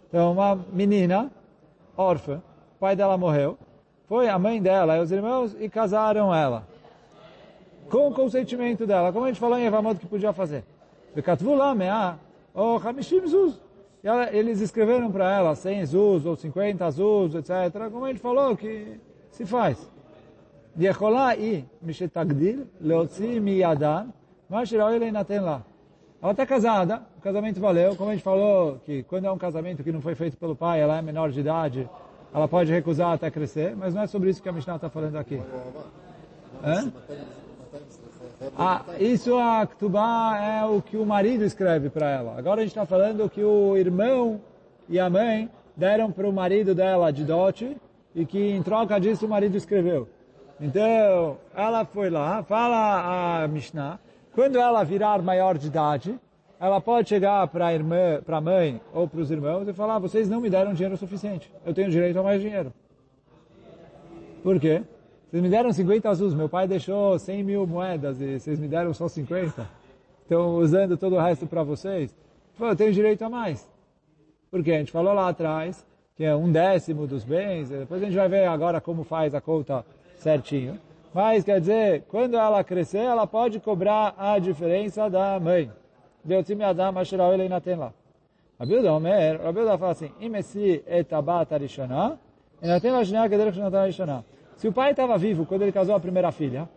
Então, 0.08 0.32
uma 0.34 0.56
menina, 0.74 1.32
órfã, 1.96 2.42
o 2.76 2.80
pai 2.80 2.96
dela 2.96 3.18
morreu, 3.18 3.58
foi 4.06 4.28
a 4.28 4.38
mãe 4.38 4.62
dela 4.62 4.98
e 4.98 5.02
os 5.02 5.12
irmãos 5.12 5.56
e 5.58 5.70
casaram 5.70 6.36
ela. 6.36 6.68
Com 7.90 8.10
o 8.10 8.14
consentimento 8.14 8.86
dela, 8.86 9.14
como 9.14 9.26
a 9.26 9.28
gente 9.30 9.40
falou 9.40 9.58
em 9.58 9.66
Evamot 9.66 9.98
que 9.98 10.08
podia 10.08 10.34
fazer. 10.34 10.66
Lá 11.42 11.74
o. 11.74 12.18
E 14.03 14.09
ela, 14.09 14.33
eles 14.33 14.61
escreveram 14.61 15.11
para 15.11 15.33
ela 15.33 15.55
100 15.55 15.87
Zuz 15.87 16.27
ou 16.27 16.37
50 16.37 16.90
Zuz, 16.90 17.35
etc. 17.35 17.90
Como 17.90 18.05
a 18.05 18.09
gente 18.09 18.21
falou 18.21 18.57
que 18.57 19.01
se 19.31 19.47
faz. 19.47 19.90
יכולה 20.79 21.29
היא, 21.29 21.62
משתגדיל, 21.83 22.64
להוציא 22.81 23.40
מידן, 23.40 24.07
מה 24.51 24.67
שראוי 24.67 24.99
להינתן 24.99 25.43
לה. 25.43 25.59
Ela 26.23 26.33
está 26.33 26.47
casada, 26.47 27.03
o 27.19 27.21
casamento 27.21 27.61
valeu. 27.61 27.95
Como 27.97 28.09
a 28.09 28.14
gente 28.14 28.23
falou, 28.25 28.79
que 28.87 29.03
quando 29.03 29.27
é 29.27 29.31
um 29.31 29.37
casamento 29.37 29.85
que 29.85 29.93
não 29.93 30.01
foi 30.01 30.14
feito 30.14 30.38
pelo 30.38 30.57
pai, 30.57 30.81
ela 30.81 30.97
é 30.97 31.03
menor 31.03 31.31
de 31.31 31.38
idade, 31.38 31.87
ela 32.33 32.49
pode 32.49 32.73
recusar 32.73 33.12
até 33.12 33.31
crescer, 33.31 33.77
mas 33.77 33.93
não 33.95 34.01
é 34.01 34.07
sobre 34.07 34.31
isso 34.31 34.43
que 34.43 34.49
a 34.49 34.53
Mishnah 34.53 34.77
está 34.77 34.88
falando 34.88 35.17
aqui. 35.17 35.38
Hã? 36.64 36.90
Ah, 38.58 38.84
isso 38.99 39.38
a 39.38 39.65
Ktubá 39.67 40.38
é 40.38 40.65
o 40.65 40.82
que 40.82 40.95
o 40.95 41.06
marido 41.06 41.43
escreve 41.43 41.89
para 41.89 42.10
ela. 42.10 42.38
Agora 42.38 42.62
a 42.62 42.63
gente 42.63 42.71
está 42.71 42.86
falando 42.86 43.30
que 43.30 43.43
o 43.43 43.75
irmão 43.75 44.39
e 44.88 44.99
a 44.99 45.10
mãe 45.10 45.49
deram 45.75 46.12
para 46.12 46.28
o 46.28 46.34
marido 46.34 46.73
dela 46.73 47.12
de 47.12 47.23
dote 47.23 47.75
e 48.15 48.25
que 48.25 48.52
em 48.52 48.63
troca 48.63 48.99
disso 48.99 49.25
o 49.25 49.30
marido 49.30 49.56
escreveu. 49.58 50.08
Então, 50.60 51.38
ela 51.56 51.86
foi 51.86 52.10
lá, 52.10 52.43
fala 52.43 53.43
a 53.43 53.47
Mishnah, 53.47 53.99
quando 54.34 54.58
ela 54.58 54.84
virar 54.84 55.21
maior 55.21 55.58
de 55.58 55.67
idade, 55.67 56.19
ela 56.60 56.82
pode 56.82 57.08
chegar 57.08 57.47
para 57.47 57.67
a 57.67 57.73
irmã, 57.73 58.21
para 58.25 58.38
a 58.38 58.41
mãe 58.41 58.82
ou 58.93 59.08
para 59.08 59.21
os 59.21 59.32
irmãos 59.32 59.67
e 59.67 59.73
falar: 59.73 59.99
vocês 59.99 60.30
não 60.30 60.41
me 60.41 60.49
deram 60.49 60.73
dinheiro 60.73 60.97
suficiente. 60.97 61.52
Eu 61.65 61.73
tenho 61.73 61.89
direito 61.89 62.19
a 62.19 62.23
mais 62.23 62.41
dinheiro. 62.41 62.73
Por 64.43 64.60
quê? 64.60 64.84
Vocês 65.30 65.44
me 65.44 65.50
deram 65.50 65.72
50 65.72 66.10
azuis, 66.10 66.34
meu 66.34 66.50
pai 66.50 66.68
deixou 66.68 67.20
100 67.20 67.44
mil 67.44 67.68
moedas 67.68 68.20
e 68.20 68.39
vocês 68.39 68.60
me 68.60 68.68
deram 68.68 68.92
só 68.96 69.08
50. 69.08 69.70
Estão 70.24 70.56
usando 70.56 70.98
todo 70.98 71.15
o 71.15 71.20
resto 71.20 71.46
para 71.46 71.62
vocês. 71.62 72.15
Eu 72.60 72.76
tenho 72.76 72.92
direito 72.92 73.24
a 73.24 73.30
mais. 73.30 73.70
Porque 74.50 74.72
a 74.72 74.80
gente 74.80 74.92
falou 74.92 75.13
lá 75.13 75.30
atrás 75.30 75.86
que 76.15 76.24
é 76.24 76.36
um 76.36 76.52
décimo 76.52 77.06
dos 77.06 77.24
bens. 77.24 77.70
Depois 77.70 78.02
a 78.02 78.06
gente 78.06 78.15
vai 78.15 78.28
ver 78.28 78.46
agora 78.48 78.82
como 78.82 79.04
faz 79.04 79.36
a 79.36 79.39
conta 79.39 79.86
certinho. 80.18 80.80
Mas, 81.13 81.44
quer 81.44 81.60
dizer, 81.60 82.04
quando 82.10 82.36
ela 82.36 82.63
crescer, 82.63 82.98
ela 82.98 83.28
pode 83.28 83.60
cobrar 83.60 84.15
a 84.18 84.39
diferença 84.39 85.10
da 85.12 85.39
mãe. 85.39 85.72
Deotzim 86.24 86.62
Adam 86.63 86.98
Asherah 86.98 87.34
ele 87.36 87.62
tem 87.62 87.76
lá. 87.76 87.94
Rabi 88.60 88.78
Uda 88.78 88.94
Omer, 88.94 89.42
Rabi 89.42 89.60
Uda 89.60 89.78
fala 89.78 89.92
assim, 89.92 90.12
Imesi 90.20 90.84
etabat 90.88 91.54
arishana, 91.54 92.20
ainda 92.62 92.82
tem 92.82 92.92
Lashnia 92.92 93.30
Kederech 93.30 93.56
Shnatan 93.56 93.82
arishana. 93.82 94.26
Se 94.60 94.67
o 94.67 94.74
pai 94.74 94.91
estava 94.91 95.17
vivo 95.17 95.45
quando 95.45 95.62
ele 95.62 95.72
casou 95.72 95.95
a 95.95 96.00
primeira 96.02 96.34
filha, 96.34 96.67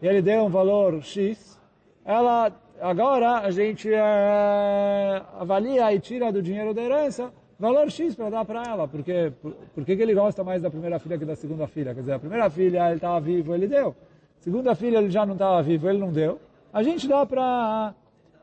e 0.00 0.06
ele 0.06 0.22
deu 0.22 0.44
um 0.44 0.48
valor 0.48 1.02
X, 1.02 1.60
ela, 2.04 2.52
agora 2.80 3.38
a 3.38 3.50
gente 3.50 3.92
é, 3.92 5.20
avalia 5.40 5.92
e 5.92 5.98
tira 5.98 6.30
do 6.30 6.40
dinheiro 6.40 6.72
da 6.72 6.80
herança 6.80 7.32
valor 7.58 7.90
X 7.90 8.14
para 8.14 8.30
dar 8.30 8.44
para 8.44 8.62
ela, 8.62 8.86
porque 8.86 9.32
por, 9.42 9.54
por 9.74 9.84
que 9.84 9.90
ele 9.90 10.14
gosta 10.14 10.44
mais 10.44 10.62
da 10.62 10.70
primeira 10.70 11.00
filha 11.00 11.18
que 11.18 11.24
da 11.24 11.34
segunda 11.34 11.66
filha? 11.66 11.92
Quer 11.92 12.00
dizer, 12.02 12.12
a 12.12 12.18
primeira 12.20 12.48
filha 12.48 12.86
ele 12.86 12.94
estava 12.94 13.18
vivo, 13.20 13.56
ele 13.56 13.66
deu. 13.66 13.92
Segunda 14.38 14.76
filha 14.76 14.98
ele 14.98 15.10
já 15.10 15.26
não 15.26 15.32
estava 15.32 15.60
vivo, 15.64 15.90
ele 15.90 15.98
não 15.98 16.12
deu. 16.12 16.38
A 16.72 16.80
gente 16.84 17.08
dá 17.08 17.26
para 17.26 17.92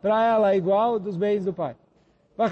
para 0.01 0.25
ela 0.25 0.53
igual 0.57 0.99
dos 0.99 1.15
bens 1.15 1.45
do 1.45 1.53
pai. 1.53 1.73
Só 2.35 2.49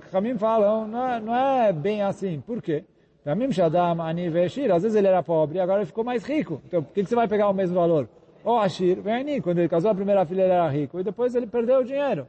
que 0.00 0.10
Ramim 0.10 0.36
falam, 0.36 0.88
não 0.88 1.08
é, 1.08 1.20
não 1.20 1.36
é 1.36 1.72
bem 1.72 2.02
assim. 2.02 2.42
Por 2.44 2.60
quê? 2.60 2.84
Ramim 3.26 3.52
Shadam 3.52 4.00
Ani 4.00 4.28
Veshir, 4.28 4.72
às 4.72 4.82
vezes 4.82 4.96
ele 4.96 5.06
era 5.06 5.22
pobre, 5.22 5.60
agora 5.60 5.80
ele 5.80 5.86
ficou 5.86 6.04
mais 6.04 6.24
rico. 6.24 6.62
Então, 6.66 6.82
por 6.82 6.92
que, 6.92 7.04
você 7.04 7.14
vai 7.14 7.28
pegar 7.28 7.48
o 7.48 7.52
mesmo 7.52 7.74
valor? 7.74 8.08
Ou 8.44 8.58
Ashir, 8.58 9.00
vem 9.00 9.14
Ani, 9.14 9.40
quando 9.40 9.58
ele 9.58 9.68
casou 9.68 9.90
a 9.90 9.94
primeira 9.94 10.24
filha 10.24 10.42
ele 10.42 10.52
era 10.52 10.68
rico, 10.68 10.98
e 11.00 11.02
depois 11.02 11.34
ele 11.34 11.46
perdeu 11.46 11.80
o 11.80 11.84
dinheiro. 11.84 12.26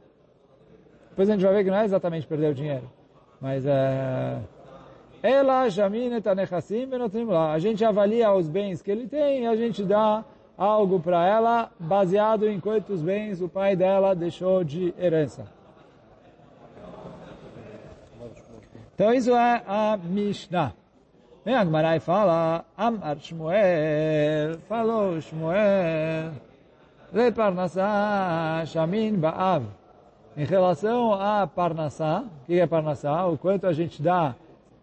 Depois 1.10 1.28
a 1.28 1.32
gente 1.32 1.44
vai 1.44 1.54
ver 1.54 1.64
que 1.64 1.70
não 1.70 1.78
é 1.78 1.84
exatamente 1.84 2.26
perder 2.26 2.50
o 2.50 2.54
dinheiro. 2.54 2.90
Mas 3.40 3.64
é... 3.64 4.38
Ela, 5.22 5.68
Jamin, 5.68 6.20
Tanechassim, 6.20 6.88
lá. 7.26 7.52
A 7.52 7.58
gente 7.58 7.84
avalia 7.84 8.32
os 8.32 8.48
bens 8.48 8.80
que 8.80 8.90
ele 8.90 9.06
tem 9.06 9.42
e 9.42 9.46
a 9.46 9.54
gente 9.54 9.82
dá 9.84 10.24
algo 10.56 11.00
para 11.00 11.26
ela 11.26 11.70
baseado 11.78 12.48
em 12.48 12.60
quantos 12.60 13.02
bens 13.02 13.40
o 13.40 13.48
pai 13.48 13.76
dela 13.76 14.14
deixou 14.14 14.62
de 14.64 14.94
herança. 14.98 15.46
Então 18.94 19.14
isso 19.14 19.34
é 19.34 19.62
a 19.66 19.98
Mishnah. 20.02 20.74
Vem 21.44 21.54
a 21.54 21.64
Gemara 21.64 21.96
e 21.96 22.00
fala, 22.00 22.64
Amar 22.76 23.16
Shmuel, 23.18 24.58
falou 24.68 25.18
Shmuel, 25.22 26.32
Leparnassah 27.12 28.62
Shamin 28.66 29.16
Ba'av 29.16 29.64
em 30.36 30.44
relação 30.44 31.14
a 31.14 31.46
Parnassá, 31.46 32.24
o 32.24 32.46
que 32.46 32.60
é 32.60 32.66
Parnassá? 32.66 33.26
O 33.26 33.38
quanto 33.38 33.66
a 33.66 33.72
gente 33.72 34.02
dá 34.02 34.34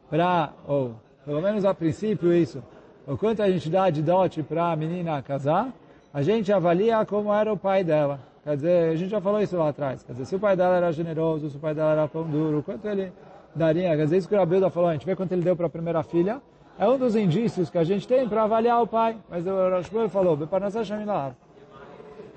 para, 0.09 0.51
ou 0.67 0.95
pelo 1.25 1.41
menos 1.41 1.63
a 1.63 1.73
princípio 1.73 2.33
isso, 2.33 2.63
o 3.05 3.15
quanto 3.15 3.41
a 3.41 3.49
gente 3.49 3.69
dá 3.69 3.89
de 3.89 4.01
dote 4.01 4.43
para 4.43 4.71
a 4.71 4.75
menina 4.75 5.21
casar, 5.21 5.71
a 6.13 6.21
gente 6.21 6.51
avalia 6.51 7.05
como 7.05 7.33
era 7.33 7.53
o 7.53 7.57
pai 7.57 7.83
dela. 7.83 8.19
Quer 8.43 8.55
dizer, 8.55 8.91
a 8.91 8.95
gente 8.95 9.09
já 9.09 9.21
falou 9.21 9.41
isso 9.41 9.57
lá 9.57 9.69
atrás. 9.69 10.03
Quer 10.03 10.13
dizer, 10.13 10.25
se 10.25 10.35
o 10.35 10.39
pai 10.39 10.55
dela 10.55 10.77
era 10.77 10.91
generoso, 10.91 11.49
se 11.49 11.57
o 11.57 11.59
pai 11.59 11.75
dela 11.75 11.91
era 11.91 12.07
pão 12.07 12.23
duro, 12.23 12.63
quanto 12.63 12.87
ele 12.87 13.11
daria. 13.57 13.91
às 13.91 14.09
vezes 14.09 14.27
que 14.27 14.35
o 14.35 14.37
Rabilda 14.37 14.69
falou, 14.69 14.89
a 14.89 14.93
gente 14.93 15.05
vê 15.05 15.15
quanto 15.15 15.31
ele 15.33 15.41
deu 15.41 15.55
para 15.55 15.67
a 15.67 15.69
primeira 15.69 16.03
filha. 16.03 16.41
É 16.79 16.87
um 16.87 16.97
dos 16.97 17.15
indícios 17.15 17.69
que 17.69 17.77
a 17.77 17.83
gente 17.83 18.07
tem 18.07 18.29
para 18.29 18.43
avaliar 18.43 18.81
o 18.81 18.87
pai. 18.87 19.17
Mas 19.29 19.45
o 19.45 19.69
Rashbul 19.69 20.07
falou, 20.09 20.37
Beparnassah 20.37 20.83
Shaminar. 20.83 21.35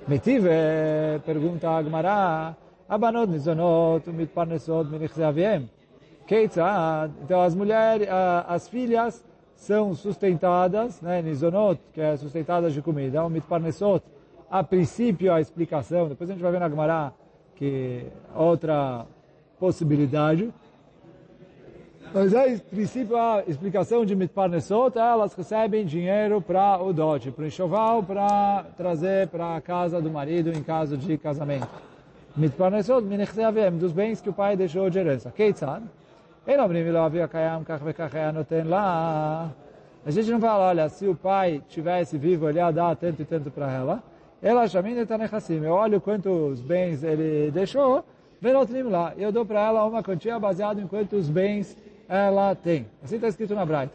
Metive, 0.09 0.49
eh, 0.51 1.21
pergunta 1.25 1.71
a 1.71 1.83
Gmará, 1.83 2.57
Abanot 2.91 3.31
nizonot 3.31 4.07
Mit 4.09 4.17
mitparnesot 4.17 4.91
minichzeaviem. 4.91 5.71
Keitzad. 6.27 7.13
Então 7.23 7.41
as 7.41 7.55
mulheres, 7.55 8.09
as 8.49 8.69
filhas 8.69 9.25
são 9.55 9.95
sustentadas, 9.95 11.01
né, 11.01 11.23
nizonot, 11.23 11.81
que 11.93 12.01
é 12.01 12.17
sustentadas 12.17 12.73
de 12.73 12.83
comida, 12.83 13.29
Mit 13.29 13.47
Parnesot, 13.47 14.03
A 14.51 14.65
princípio 14.65 15.33
a 15.33 15.41
explicação, 15.41 16.09
depois 16.09 16.29
a 16.29 16.33
gente 16.33 16.43
vai 16.43 16.51
ver 16.51 16.59
na 16.59 16.69
Gemara 16.69 17.13
que 17.55 18.07
outra 18.35 19.07
possibilidade, 19.61 20.53
mas 22.13 22.35
é 22.35 22.57
princípio, 22.59 23.17
a 23.17 23.45
explicação 23.47 24.05
de 24.05 24.17
Mitparnesot, 24.17 24.99
elas 24.99 25.33
recebem 25.33 25.87
dinheiro 25.87 26.43
para 26.43 26.83
o 26.83 26.93
dote, 26.93 27.31
para 27.31 27.45
o 27.45 27.47
enxoval, 27.47 28.03
para 28.03 28.65
trazer 28.77 29.29
para 29.29 29.55
a 29.55 29.61
casa 29.61 30.03
do 30.03 30.11
marido 30.11 30.51
em 30.51 30.61
caso 30.61 30.97
de 30.97 31.17
casamento. 31.17 31.69
Mitparnesot, 32.37 33.03
minechseavem, 33.03 33.71
dos 33.79 33.93
bens 33.93 34.21
que 34.21 34.29
o 34.29 34.33
pai 34.33 34.57
deixou 34.57 34.91
de 34.91 34.99
herança. 34.99 35.31
Keitzan, 35.31 35.83
a 40.05 40.11
gente 40.11 40.31
não 40.33 40.41
fala, 40.41 40.69
olha, 40.69 40.89
se 40.89 41.07
o 41.07 41.15
pai 41.15 41.63
tivesse 41.69 42.19
vivo, 42.19 42.49
ele 42.49 42.59
ia 42.59 42.73
dar 42.73 42.97
tanto 42.97 43.23
e 43.23 43.25
tanto 43.25 43.53
para 43.53 43.71
ela. 43.71 44.03
Ela 44.43 44.67
já 44.67 44.83
me 44.83 44.89
chamina 44.89 45.07
tanechassim. 45.07 45.65
Eu 45.65 45.75
olho 45.75 46.01
quantos 46.01 46.61
bens 46.61 47.05
ele 47.05 47.53
deixou, 47.53 48.05
venotrim 48.41 48.83
lá. 48.83 49.13
Eu 49.17 49.31
dou 49.31 49.47
para 49.47 49.61
ela 49.61 49.85
uma 49.85 50.03
quantia 50.03 50.41
baseada 50.41 50.81
em 50.81 50.89
quantos 50.89 51.29
bens 51.29 51.77
ela 52.11 52.57
tem. 52.57 52.89
Assim 53.05 53.15
está 53.15 53.29
escrito 53.29 53.55
na 53.55 53.65
Braita. 53.65 53.95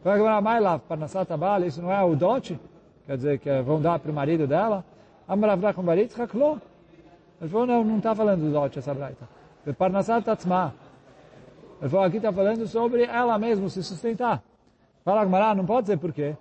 Então 0.00 0.12
agora 0.12 0.40
mais 0.40 0.62
lá, 0.62 0.78
para 0.78 0.96
Nassat 0.96 1.32
Abal, 1.32 1.64
isso 1.64 1.82
não 1.82 1.90
é 1.90 2.00
o 2.04 2.14
dote? 2.14 2.58
Quer 3.06 3.16
dizer, 3.16 3.38
que 3.40 3.60
vão 3.62 3.80
dar 3.80 3.98
para 3.98 4.12
o 4.12 4.14
marido 4.14 4.46
dela? 4.46 4.84
Amaravra 5.26 5.74
com 5.74 5.82
Barit, 5.82 6.14
Haklo. 6.20 6.62
Ele 7.40 7.50
falou, 7.50 7.66
não, 7.66 7.82
não 7.82 7.98
está 7.98 8.14
falando 8.14 8.42
do 8.42 8.52
dote 8.52 8.78
essa 8.78 8.94
braita. 8.94 9.28
Parnassat 9.76 10.24
Tatzma. 10.24 10.72
Ele 11.80 11.90
falou, 11.90 12.06
aqui 12.06 12.18
está 12.18 12.32
falando 12.32 12.66
sobre 12.68 13.02
ela 13.02 13.36
mesma 13.38 13.68
se 13.68 13.82
sustentar. 13.82 14.40
Fala 15.04 15.24
Gmará, 15.24 15.54
não 15.54 15.66
pode 15.66 15.86
ser 15.86 15.98
por 15.98 16.12
quê? 16.12 16.36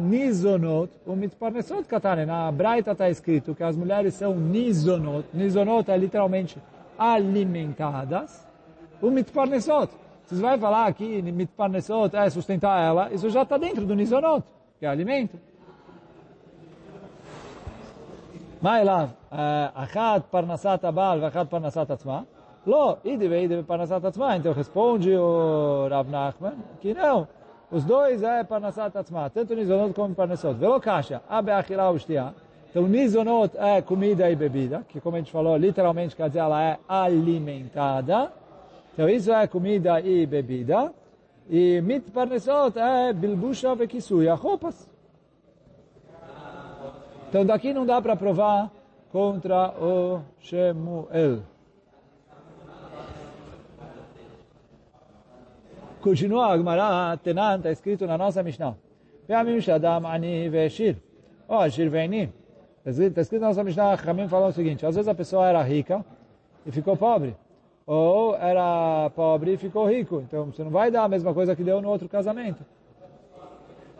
Nizonot, 0.00 0.90
o 1.04 1.16
mitparnesot 1.16 1.84
katane. 1.84 2.24
Na 2.24 2.50
braita 2.52 2.92
está 2.92 3.10
escrito 3.10 3.54
que 3.54 3.62
as 3.62 3.76
mulheres 3.76 4.14
são 4.14 4.34
nizonot. 4.34 5.26
Nizonot 5.34 5.90
é 5.90 5.96
literalmente 5.96 6.58
alimentadas. 6.98 8.46
O 9.00 9.10
mitparnesot. 9.10 10.01
Vocês 10.31 10.41
vão 10.41 10.57
falar 10.59 10.87
aqui, 10.87 11.21
mitparnesot 11.21 12.15
é 12.15 12.29
sustentar 12.29 12.83
ela. 12.83 13.13
Isso 13.13 13.29
já 13.29 13.43
está 13.43 13.57
dentro 13.57 13.85
do 13.85 13.95
nizonot, 13.95 14.43
que 14.79 14.85
é 14.85 14.89
alimento. 14.89 15.37
מה 18.61 18.81
אליו? 18.81 19.09
אחת 19.73 20.21
פרנסת 20.29 20.83
הבעל 20.83 21.23
ואחת 21.23 21.49
פרנסת 21.49 21.91
עצמה? 21.91 22.21
לא, 22.67 22.95
אידי 23.05 23.27
ואידי 23.27 23.57
בפרנסת 23.61 24.05
עצמה. 24.05 24.35
Então 24.35 24.51
responde 24.53 25.15
o 25.15 25.87
Rav 25.89 26.09
Nachman 26.09 26.55
que 26.81 26.93
não. 26.93 27.27
Os 27.69 27.83
dois 27.83 28.23
é 28.23 28.45
parnassat 28.45 28.95
atzma, 28.95 29.29
tanto 29.29 29.53
nizonot 29.53 29.93
como 29.93 30.15
parnassot. 30.15 30.53
Velo 30.53 30.79
kasha, 30.79 31.21
abe 31.29 31.51
achila 31.51 31.89
ou 31.89 31.99
shtia. 31.99 32.33
Então 32.69 32.83
nizonot 32.87 33.57
é 33.57 33.81
comida 33.81 34.31
e 34.31 34.35
bebida, 34.37 34.85
que 34.87 35.01
como 35.01 35.17
a 35.17 35.19
gente 35.19 35.31
falou, 35.31 35.57
literalmente 35.57 36.15
então 38.92 39.08
isso 39.08 39.32
é 39.32 39.46
comida 39.46 40.00
e 40.00 40.26
bebida. 40.26 40.92
E 41.48 41.80
mit 41.80 42.10
parnassot 42.10 42.78
é 42.78 43.12
bilbusha 43.12 43.74
ve 43.74 43.86
kisuya, 43.86 44.34
roupas. 44.34 44.88
Então 47.28 47.44
daqui 47.44 47.72
não 47.72 47.86
dá 47.86 48.00
para 48.00 48.14
provar 48.14 48.70
contra 49.10 49.70
o 49.80 50.20
Shemuel. 50.38 51.42
Continua 56.00 56.48
a 56.48 56.56
Gemara, 56.56 57.16
Tenan, 57.16 57.56
está 57.56 57.70
escrito 57.70 58.06
na 58.06 58.18
nossa 58.18 58.42
Mishnah. 58.42 58.74
Ve'amim 59.28 59.60
shadam 59.60 60.04
ani 60.06 60.48
ve'shir. 60.48 60.96
Ó, 61.48 61.68
shir 61.68 61.88
ve'ni. 61.88 62.32
Está 62.84 63.20
escrito 63.20 63.42
na 63.42 63.48
nossa 63.48 63.62
Mishnah, 63.62 63.94
Ramim 63.94 64.26
falou 64.26 64.48
o 64.48 64.52
seguinte, 64.52 64.84
às 64.84 64.96
vezes 64.96 65.08
a 65.08 65.14
pessoa 65.14 65.46
era 65.46 65.62
rica 65.62 66.04
e 66.66 66.72
ficou 66.72 66.96
pobre. 66.96 67.36
Ou 67.86 68.36
era 68.36 69.10
pobre 69.10 69.54
e 69.54 69.56
ficou 69.56 69.86
rico. 69.86 70.20
Então 70.20 70.46
você 70.46 70.62
não 70.62 70.70
vai 70.70 70.90
dar 70.90 71.04
a 71.04 71.08
mesma 71.08 71.34
coisa 71.34 71.56
que 71.56 71.64
deu 71.64 71.80
no 71.80 71.88
outro 71.88 72.08
casamento. 72.08 72.64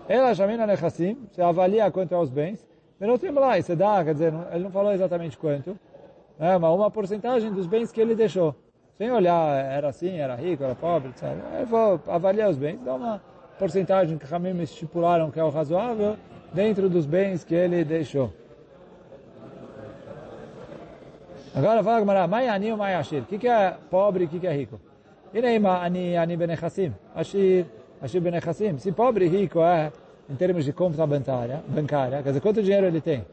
Ela 0.08 0.34
chamina 0.34 0.66
nechassim, 0.66 1.16
você 1.30 1.40
avalia 1.40 1.90
quanto 1.90 2.14
é 2.14 2.18
os 2.18 2.28
bens, 2.28 2.66
Menotim 3.02 3.30
lá, 3.30 3.60
você 3.60 3.74
dá, 3.74 4.04
quer 4.04 4.12
dizer, 4.12 4.32
ele 4.52 4.62
não 4.62 4.70
falou 4.70 4.92
exatamente 4.92 5.36
quanto, 5.36 5.76
é, 6.38 6.56
mas 6.56 6.72
uma 6.72 6.88
porcentagem 6.88 7.52
dos 7.52 7.66
bens 7.66 7.90
que 7.90 8.00
ele 8.00 8.14
deixou. 8.14 8.54
Sem 8.96 9.10
olhar, 9.10 9.58
era 9.58 9.88
assim, 9.88 10.18
era 10.18 10.36
rico, 10.36 10.62
era 10.62 10.76
pobre, 10.76 11.08
etc. 11.08 11.24
Ele 11.56 11.66
falou, 11.66 12.00
avaliar 12.06 12.48
os 12.48 12.56
bens, 12.56 12.78
dá 12.84 12.94
uma 12.94 13.20
porcentagem 13.58 14.16
que 14.16 14.24
Ramim 14.24 14.56
estipularam 14.62 15.32
que 15.32 15.40
é 15.40 15.42
o 15.42 15.50
razoável 15.50 16.16
dentro 16.52 16.88
dos 16.88 17.04
bens 17.04 17.42
que 17.42 17.56
ele 17.56 17.84
deixou. 17.84 18.32
Agora 21.54 21.82
fala 21.82 22.00
Gamara, 22.00 22.26
Mai 22.26 22.48
Ani 22.48 22.72
ou 22.72 22.78
Mai 22.78 22.94
Ashir? 22.94 23.22
O 23.22 23.26
que, 23.26 23.38
que 23.38 23.48
é 23.48 23.76
pobre 23.90 24.24
e 24.24 24.26
o 24.26 24.30
que, 24.30 24.40
que 24.40 24.46
é 24.46 24.52
rico? 24.52 24.80
Ineima 25.34 25.82
Ani 25.82 26.16
Ani 26.16 26.36
Benechassim. 26.36 26.94
Ashir, 27.14 27.66
Ashir 28.00 28.22
Benechassim. 28.22 28.78
Se 28.78 28.90
pobre 28.92 29.26
e 29.26 29.28
rico 29.28 29.60
é 29.60 29.92
em 30.30 30.34
termos 30.34 30.64
de 30.64 30.72
conta 30.72 31.06
bancária, 31.06 31.62
bancária, 31.68 32.22
quer 32.22 32.30
dizer, 32.30 32.40
quanto 32.40 32.62
dinheiro 32.62 32.86
ele 32.86 33.00
tem? 33.00 33.24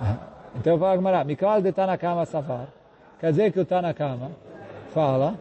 Então 0.56 0.76
fala 0.78 0.96
Gmará, 0.96 1.24
Mikal 1.24 1.62
de 1.62 1.70
Tanakama 1.70 2.24
Safar, 2.24 2.68
quer 3.20 3.30
dizer 3.30 3.52
que 3.52 3.60
o 3.60 3.64
Tanakama 3.64 4.32
fala 4.92 5.38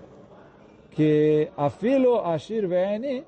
que 0.91 1.49
a 1.57 1.69
filo 1.71 2.19
Ashir 2.19 2.67
Ve'eni, 2.67 3.23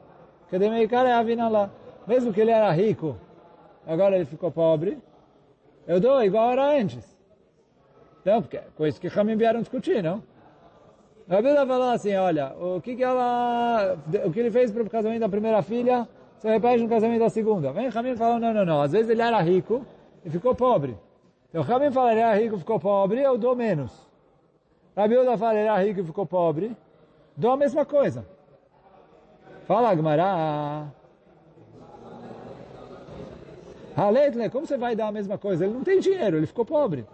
que 0.50 0.60
de 0.60 0.70
Meikar 0.70 1.06
é 1.08 1.14
Avinalá. 1.14 1.70
mesmo 2.06 2.32
que 2.32 2.42
ele 2.42 2.52
era 2.52 2.70
rico, 2.72 3.16
agora 3.88 4.16
ele 4.16 4.26
ficou 4.26 4.52
pobre, 4.52 5.00
eu 5.88 6.00
dou 6.00 6.24
igual 6.24 6.52
era 6.52 6.80
antes. 6.80 7.19
Não, 8.26 8.42
porque 8.42 8.60
com 8.76 8.86
isso 8.86 9.00
que 9.00 9.08
Hamim 9.08 9.36
vieram 9.36 9.62
discutir, 9.62 10.04
não? 10.04 10.22
A 11.30 11.36
Bíblia 11.36 11.66
falou 11.66 11.90
assim, 11.90 12.16
olha, 12.16 12.54
o 12.60 12.82
que 12.82 12.96
que 12.96 13.04
ela, 13.04 13.96
o 14.26 14.32
que 14.32 14.40
ele 14.40 14.50
fez 14.50 14.72
para 14.72 14.82
o 14.82 14.90
casamento 14.90 15.20
da 15.20 15.30
primeira 15.30 15.62
filha, 15.62 16.08
você 16.38 16.50
repete 16.50 16.82
no 16.82 16.90
casamento 16.90 17.20
da 17.20 17.30
segunda. 17.30 17.72
Vem 17.72 17.88
Hamim 17.94 18.16
falou, 18.16 18.40
não, 18.40 18.54
não, 18.54 18.66
não, 18.66 18.82
às 18.82 18.92
vezes 18.92 19.10
ele 19.10 19.22
era 19.22 19.40
rico 19.40 19.86
e 20.26 20.30
ficou 20.30 20.56
pobre. 20.56 20.98
Então 21.50 21.64
Hamim 21.64 21.92
fala, 21.92 22.12
ele 22.12 22.22
era 22.22 22.36
rico 22.36 22.56
e 22.56 22.60
ficou 22.60 22.80
pobre, 22.80 23.22
eu 23.22 23.38
dou 23.38 23.56
menos. 23.56 24.08
A 24.96 25.08
Bíblia 25.08 25.38
fala, 25.38 25.54
ele 25.54 25.68
era 25.68 25.78
rico 25.78 26.00
e 26.00 26.04
ficou 26.04 26.26
pobre, 26.26 26.76
dou 27.38 27.52
a 27.52 27.58
mesma 27.58 27.86
coisa. 27.86 28.26
Fala, 29.66 29.92
Agmará. 29.92 30.88
Haleitle, 33.96 34.50
como 34.50 34.66
você 34.66 34.78
vai 34.78 34.96
dar 34.96 35.08
a 35.08 35.12
mesma 35.12 35.38
coisa? 35.38 35.66
Ele 35.66 35.74
não 35.74 35.84
tem 35.84 36.00
dinheiro, 36.00 36.38
ele 36.38 36.48
ficou 36.48 36.66
pobre. 36.66 37.06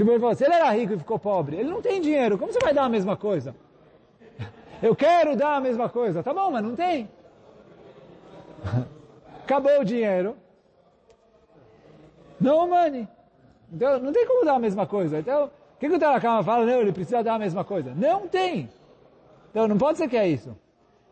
Tipo, 0.00 0.12
ele 0.12 0.18
falou, 0.18 0.34
se 0.34 0.44
ele 0.44 0.54
era 0.54 0.70
rico 0.70 0.94
e 0.94 0.98
ficou 0.98 1.18
pobre, 1.18 1.56
ele 1.58 1.68
não 1.68 1.82
tem 1.82 2.00
dinheiro, 2.00 2.38
como 2.38 2.50
você 2.50 2.58
vai 2.58 2.72
dar 2.72 2.84
a 2.84 2.88
mesma 2.88 3.18
coisa? 3.18 3.54
Eu 4.82 4.96
quero 4.96 5.36
dar 5.36 5.56
a 5.56 5.60
mesma 5.60 5.90
coisa. 5.90 6.22
Tá 6.22 6.32
bom, 6.32 6.50
mas 6.50 6.62
não 6.62 6.74
tem. 6.74 7.06
Acabou 9.44 9.78
o 9.78 9.84
dinheiro. 9.84 10.38
Não 12.40 12.66
money. 12.66 13.06
Então, 13.70 13.98
não 13.98 14.10
tem 14.10 14.26
como 14.26 14.42
dar 14.42 14.54
a 14.54 14.58
mesma 14.58 14.86
coisa. 14.86 15.18
Então, 15.18 15.48
o 15.48 15.78
que, 15.78 15.86
que 15.86 15.94
o 15.94 15.98
Terakama 15.98 16.42
fala? 16.42 16.64
Não, 16.64 16.80
ele 16.80 16.92
precisa 16.92 17.22
dar 17.22 17.34
a 17.34 17.38
mesma 17.38 17.62
coisa. 17.62 17.92
Não 17.94 18.26
tem. 18.26 18.70
Então, 19.50 19.68
não 19.68 19.76
pode 19.76 19.98
ser 19.98 20.08
que 20.08 20.16
é 20.16 20.26
isso. 20.26 20.56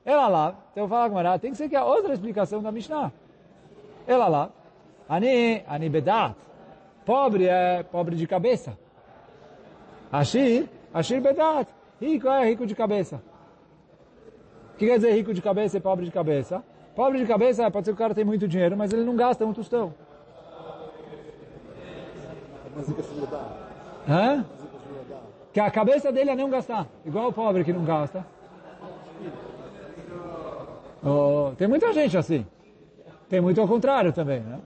Ela 0.02 0.28
lá, 0.28 0.56
então 0.72 0.84
eu 0.84 0.88
falo 0.88 1.12
com 1.12 1.38
tem 1.38 1.50
que 1.50 1.58
ser 1.58 1.68
que 1.68 1.76
é 1.76 1.82
outra 1.82 2.14
explicação 2.14 2.62
da 2.62 2.72
Mishnah. 2.72 3.12
Ela 4.06 4.28
lá, 4.28 4.50
Ani, 5.06 5.62
Ani 5.68 5.90
Bedat. 5.90 6.34
Pobre 7.08 7.46
é 7.46 7.82
pobre 7.84 8.14
de 8.16 8.26
cabeça. 8.26 8.76
Ashir, 10.12 10.68
Ashir 10.92 11.22
Bedat. 11.22 11.66
Rico 11.98 12.28
é 12.28 12.44
rico 12.44 12.66
de 12.66 12.74
cabeça. 12.74 13.22
O 14.74 14.76
que 14.76 14.86
quer 14.86 14.96
dizer 14.96 15.12
rico 15.14 15.32
de 15.32 15.40
cabeça 15.40 15.78
e 15.78 15.80
pobre 15.80 16.04
de 16.04 16.10
cabeça? 16.10 16.62
Pobre 16.94 17.18
de 17.18 17.24
cabeça 17.24 17.70
pode 17.70 17.86
ser 17.86 17.92
que 17.92 17.94
o 17.94 17.98
cara 17.98 18.14
tem 18.14 18.26
muito 18.26 18.46
dinheiro, 18.46 18.76
mas 18.76 18.92
ele 18.92 19.04
não 19.04 19.16
gasta 19.16 19.46
um 19.46 19.54
tostão. 19.54 19.94
Hã? 24.06 24.44
Que 25.50 25.60
a 25.60 25.70
cabeça 25.70 26.12
dele 26.12 26.32
é 26.32 26.36
não 26.36 26.50
gastar. 26.50 26.86
Igual 27.06 27.28
o 27.28 27.32
pobre 27.32 27.64
que 27.64 27.72
não 27.72 27.84
gasta. 27.84 28.22
Oh, 31.02 31.52
tem 31.56 31.66
muita 31.66 31.90
gente 31.94 32.18
assim. 32.18 32.46
Tem 33.30 33.40
muito 33.40 33.62
ao 33.62 33.66
contrário 33.66 34.12
também, 34.12 34.40
né? 34.40 34.60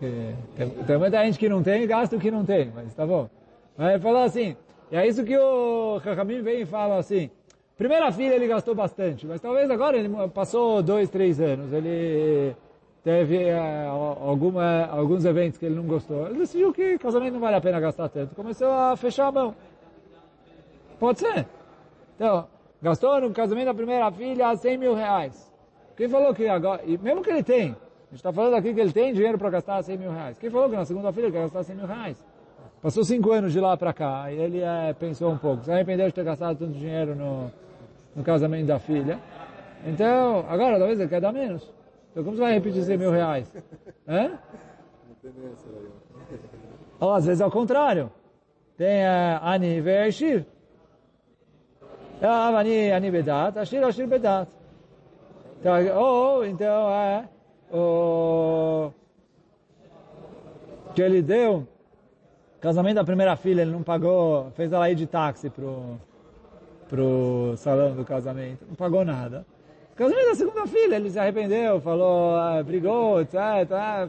Tem, 0.00 0.70
tem 0.86 0.98
muita 0.98 1.22
gente 1.24 1.38
que 1.38 1.48
não 1.48 1.62
tem 1.62 1.86
gasta 1.86 2.16
o 2.16 2.18
que 2.18 2.30
não 2.30 2.42
tem, 2.42 2.72
mas 2.74 2.94
tá 2.94 3.06
bom. 3.06 3.28
Mas 3.76 3.90
ele 3.90 4.00
falou 4.00 4.22
assim, 4.22 4.56
e 4.90 4.96
é 4.96 5.06
isso 5.06 5.22
que 5.24 5.36
o 5.36 6.00
Chachamim 6.02 6.40
vem 6.40 6.62
e 6.62 6.66
fala 6.66 6.96
assim, 6.96 7.30
primeira 7.76 8.10
filha 8.10 8.34
ele 8.34 8.46
gastou 8.46 8.74
bastante, 8.74 9.26
mas 9.26 9.42
talvez 9.42 9.70
agora 9.70 9.98
ele 9.98 10.08
passou 10.34 10.82
dois, 10.82 11.10
três 11.10 11.38
anos, 11.38 11.70
ele 11.70 12.56
teve 13.04 13.42
é, 13.44 13.86
alguma, 13.86 14.86
alguns 14.86 15.26
eventos 15.26 15.58
que 15.58 15.66
ele 15.66 15.74
não 15.74 15.84
gostou, 15.84 16.26
ele 16.28 16.38
decidiu 16.38 16.72
que 16.72 16.96
casamento 16.96 17.34
não 17.34 17.40
vale 17.40 17.56
a 17.56 17.60
pena 17.60 17.78
gastar 17.78 18.08
tanto, 18.08 18.34
começou 18.34 18.72
a 18.72 18.96
fechar 18.96 19.26
a 19.26 19.32
mão. 19.32 19.54
Pode 20.98 21.20
ser. 21.20 21.46
Então, 22.16 22.46
gastou 22.80 23.20
no 23.20 23.30
casamento 23.32 23.66
da 23.66 23.74
primeira 23.74 24.10
filha 24.10 24.56
100 24.56 24.78
mil 24.78 24.94
reais. 24.94 25.50
Quem 25.94 26.08
falou 26.08 26.34
que 26.34 26.46
agora, 26.48 26.82
e 26.86 26.96
mesmo 26.96 27.22
que 27.22 27.30
ele 27.30 27.42
tem, 27.42 27.76
a 28.10 28.12
gente 28.12 28.18
está 28.18 28.32
falando 28.32 28.54
aqui 28.54 28.74
que 28.74 28.80
ele 28.80 28.92
tem 28.92 29.12
dinheiro 29.12 29.38
para 29.38 29.50
gastar 29.50 29.80
100 29.82 29.96
mil 29.96 30.10
reais. 30.10 30.36
Quem 30.36 30.50
falou 30.50 30.68
que 30.68 30.74
na 30.74 30.84
segunda 30.84 31.12
filha 31.12 31.26
ele 31.26 31.32
quer 31.32 31.42
gastar 31.42 31.62
100 31.62 31.76
mil 31.76 31.86
reais? 31.86 32.20
Passou 32.82 33.04
cinco 33.04 33.30
anos 33.30 33.52
de 33.52 33.60
lá 33.60 33.76
para 33.76 33.92
cá, 33.92 34.32
e 34.32 34.36
ele 34.36 34.60
é, 34.60 34.92
pensou 34.94 35.30
um 35.30 35.38
pouco, 35.38 35.62
se 35.62 35.70
arrependeu 35.70 36.08
de 36.08 36.14
ter 36.14 36.24
gastado 36.24 36.58
tanto 36.58 36.72
dinheiro 36.72 37.14
no, 37.14 37.52
no 38.16 38.24
casamento 38.24 38.66
da 38.66 38.80
filha. 38.80 39.20
Então, 39.86 40.44
agora 40.48 40.76
talvez 40.76 40.98
ele 40.98 41.08
quer 41.08 41.20
dar 41.20 41.32
menos. 41.32 41.72
Então 42.10 42.24
como 42.24 42.36
você 42.36 42.42
vai 42.42 42.54
repetir 42.54 42.82
100 42.82 42.98
mil 42.98 43.12
reais? 43.12 43.54
Hã? 44.08 44.32
Ou 46.98 47.12
às 47.12 47.26
vezes 47.26 47.40
é 47.40 47.46
o 47.46 47.50
contrário. 47.50 48.10
Tem 48.76 49.04
uh, 49.04 49.38
Ani 49.40 49.80
Ve'eshir. 49.80 50.44
Ani, 52.20 52.90
Ani 52.90 53.10
Bedat, 53.10 53.56
Ashir, 53.56 53.84
Ashir 53.84 54.08
Bedat. 54.08 54.48
Então, 55.60 55.96
ou, 55.96 56.44
então, 56.44 56.90
é, 56.90 57.28
o, 57.72 58.90
que 60.94 61.02
ele 61.02 61.22
deu, 61.22 61.66
casamento 62.60 62.96
da 62.96 63.04
primeira 63.04 63.36
filha, 63.36 63.62
ele 63.62 63.70
não 63.70 63.82
pagou, 63.82 64.50
fez 64.56 64.72
ela 64.72 64.90
ir 64.90 64.94
de 64.94 65.06
táxi 65.06 65.48
pro, 65.48 65.98
pro 66.88 67.54
salão 67.56 67.94
do 67.94 68.04
casamento, 68.04 68.64
não 68.68 68.74
pagou 68.74 69.04
nada. 69.04 69.46
Casamento 69.94 70.28
da 70.28 70.34
segunda 70.34 70.66
filha, 70.66 70.96
ele 70.96 71.10
se 71.10 71.18
arrependeu, 71.18 71.80
falou, 71.80 72.34
ah, 72.36 72.62
brigou, 72.62 73.20
etc, 73.20 73.38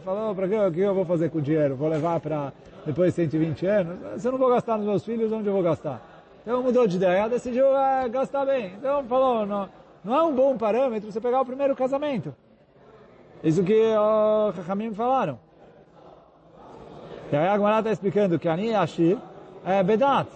falou, 0.04 0.34
para 0.34 0.48
que, 0.48 0.56
o 0.56 0.72
que 0.72 0.80
eu 0.80 0.96
vou 0.96 1.06
fazer 1.06 1.30
com 1.30 1.40
o 1.40 1.42
dinheiro? 1.42 1.76
Vou 1.76 1.90
levar 1.90 2.20
para 2.20 2.54
depois 2.86 3.10
de 3.10 3.16
120 3.16 3.66
anos? 3.66 4.22
Se 4.22 4.28
eu 4.28 4.32
não 4.32 4.40
vou 4.40 4.50
gastar 4.50 4.78
nos 4.78 4.88
meus 4.88 5.04
filhos, 5.04 5.32
onde 5.32 5.48
eu 5.48 5.54
vou 5.54 5.62
gastar? 5.62 6.02
Então 6.42 6.64
mudou 6.64 6.88
de 6.88 6.96
ideia, 6.96 7.28
decidiu 7.28 7.76
é, 7.76 8.08
gastar 8.10 8.46
bem. 8.46 8.74
Então 8.78 9.04
falou, 9.04 9.46
não, 9.46 9.70
não 10.04 10.16
é 10.16 10.24
um 10.24 10.34
bom 10.34 10.58
parâmetro 10.58 11.12
você 11.12 11.20
pegar 11.20 11.42
o 11.42 11.46
primeiro 11.46 11.76
casamento. 11.76 12.34
Isso 13.43 13.63
que 13.63 13.95
os 13.95 14.57
Chachamim 14.57 14.95
falaram. 14.95 15.39
E 17.33 17.37
aí 17.37 17.49
a 17.49 17.57
Gemara 17.57 17.79
está 17.79 17.93
explicando 17.93 18.39
que 18.39 18.49
Ani 18.49 18.75
Ashir 18.75 19.19
é 19.65 19.83
Bedat. 19.83 20.29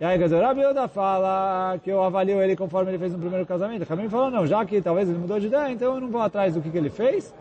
E 0.00 0.04
aí, 0.04 0.18
quer 0.18 0.24
dizer, 0.24 0.42
Rabi 0.42 0.62
Yoda 0.62 0.88
fala 0.88 1.78
que 1.82 1.90
eu 1.90 2.02
avalio 2.02 2.42
ele 2.42 2.56
conforme 2.56 2.90
ele 2.90 2.98
fez 2.98 3.12
no 3.12 3.18
primeiro 3.18 3.46
casamento. 3.46 3.84
Chachamim 3.84 4.08
falou, 4.08 4.30
não, 4.30 4.46
já 4.46 4.64
que 4.64 4.82
talvez 4.82 5.08
ele 5.08 5.18
mudou 5.18 5.38
de 5.38 5.46
ideia, 5.46 5.70
então 5.70 5.94
eu 5.94 6.00
não 6.00 6.08
vou 6.08 6.20
atrás 6.20 6.54
do 6.54 6.60
que, 6.60 6.70
que 6.70 6.76
ele 6.76 6.90
fez, 6.90 7.32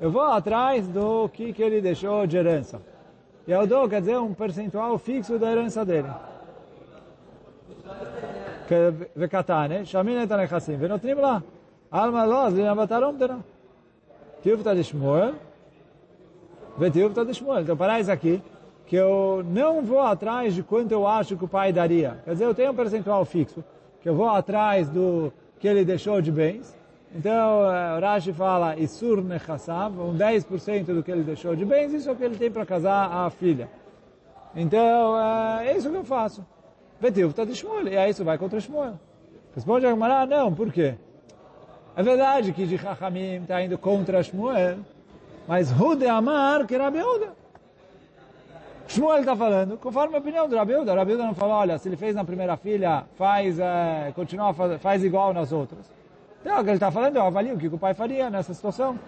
eu 0.00 0.10
vou 0.10 0.22
atrás 0.22 0.86
do 0.86 1.28
que, 1.32 1.52
que 1.52 1.62
ele 1.62 1.80
deixou 1.80 2.26
de 2.26 2.36
herança. 2.36 2.80
E 3.46 3.50
eu 3.50 3.66
dou, 3.66 3.88
quer 3.88 4.00
dizer, 4.00 4.18
um 4.18 4.34
percentual 4.34 4.98
fixo 4.98 5.38
da 5.38 5.50
herança 5.50 5.84
dele. 5.84 6.08
וקטנה, 9.16 9.84
שומעים 9.84 10.22
את 10.22 10.30
הנכסים 10.32 10.76
ונותנים 10.80 11.18
לה. 11.18 11.38
עלמא 11.90 12.24
לא, 12.24 12.46
אז 12.46 12.58
לנבטה 12.58 13.00
לא 13.00 13.12
מדנה. 13.12 13.36
Tivta 14.47 14.73
de 14.73 14.81
Shmuel, 14.81 15.33
Vetivta 16.77 17.25
de 17.25 17.33
Shmuel. 17.33 17.63
Então, 17.63 17.99
isso 17.99 18.09
aqui, 18.09 18.41
que 18.85 18.95
eu 18.95 19.43
não 19.45 19.81
vou 19.81 19.99
atrás 19.99 20.55
de 20.55 20.63
quanto 20.63 20.89
eu 20.93 21.05
acho 21.05 21.35
que 21.35 21.43
o 21.43 21.49
pai 21.49 21.73
daria. 21.73 22.21
Quer 22.23 22.31
dizer, 22.31 22.45
eu 22.45 22.55
tenho 22.55 22.71
um 22.71 22.73
percentual 22.73 23.25
fixo, 23.25 23.61
que 23.99 24.07
eu 24.07 24.15
vou 24.15 24.29
atrás 24.29 24.87
do 24.87 25.33
que 25.59 25.67
ele 25.67 25.83
deixou 25.83 26.21
de 26.21 26.31
bens. 26.31 26.73
Então, 27.13 27.59
o 27.97 27.99
Rashi 27.99 28.31
fala, 28.31 28.79
Isur 28.79 29.21
Nechassav, 29.21 29.99
um 29.99 30.17
10% 30.17 30.93
do 30.93 31.03
que 31.03 31.11
ele 31.11 31.23
deixou 31.23 31.53
de 31.53 31.65
bens, 31.65 31.91
isso 31.91 32.07
é 32.07 32.13
o 32.13 32.15
que 32.15 32.23
ele 32.23 32.37
tem 32.37 32.49
para 32.49 32.65
casar 32.65 33.11
a 33.11 33.29
filha. 33.29 33.69
Então, 34.55 35.19
é 35.59 35.75
isso 35.75 35.89
que 35.89 35.97
eu 35.97 36.05
faço. 36.05 36.45
Vetivta 37.01 37.45
de 37.45 37.53
Shmuel. 37.53 37.89
E 37.89 37.97
aí 37.97 38.11
isso 38.11 38.23
vai 38.23 38.37
contra 38.37 38.61
Shmuel. 38.61 38.97
Responde 39.53 39.85
a 39.85 39.89
Gemara, 39.89 40.25
não, 40.25 40.53
por 40.53 40.71
quê? 40.71 40.95
É 41.97 42.03
verdade 42.03 42.53
que 42.53 42.67
de 42.67 42.75
está 42.75 43.63
indo 43.63 43.75
contra 43.75 44.21
Shmuel, 44.21 44.77
mas 45.47 45.71
Hude 45.71 46.05
Amar 46.05 46.67
que 46.67 46.77
Rabi 46.77 47.01
Uda. 47.01 47.29
Shmuel 48.87 49.21
está 49.21 49.35
falando, 49.35 49.79
conforme 49.79 50.13
a 50.15 50.19
opinião 50.19 50.47
do 50.47 50.55
Rabi 50.55 50.75
Uda. 50.75 50.93
Rabi 50.93 51.13
Uda 51.13 51.23
não 51.23 51.33
falou, 51.33 51.55
olha, 51.55 51.79
se 51.79 51.89
ele 51.89 51.97
fez 51.97 52.13
na 52.13 52.23
primeira 52.23 52.55
filha, 52.55 53.03
faz, 53.17 53.57
é, 53.57 54.11
continua, 54.13 54.53
faz, 54.53 54.79
faz 54.79 55.03
igual 55.03 55.33
nas 55.33 55.51
outras. 55.51 55.91
Então, 56.41 56.59
o 56.59 56.63
que 56.63 56.69
ele 56.69 56.75
está 56.75 56.91
falando, 56.91 57.15
eu 57.15 57.23
avalio 57.23 57.55
o 57.55 57.57
que 57.57 57.65
o 57.65 57.79
pai 57.79 57.95
faria 57.95 58.29
nessa 58.29 58.53
situação. 58.53 58.99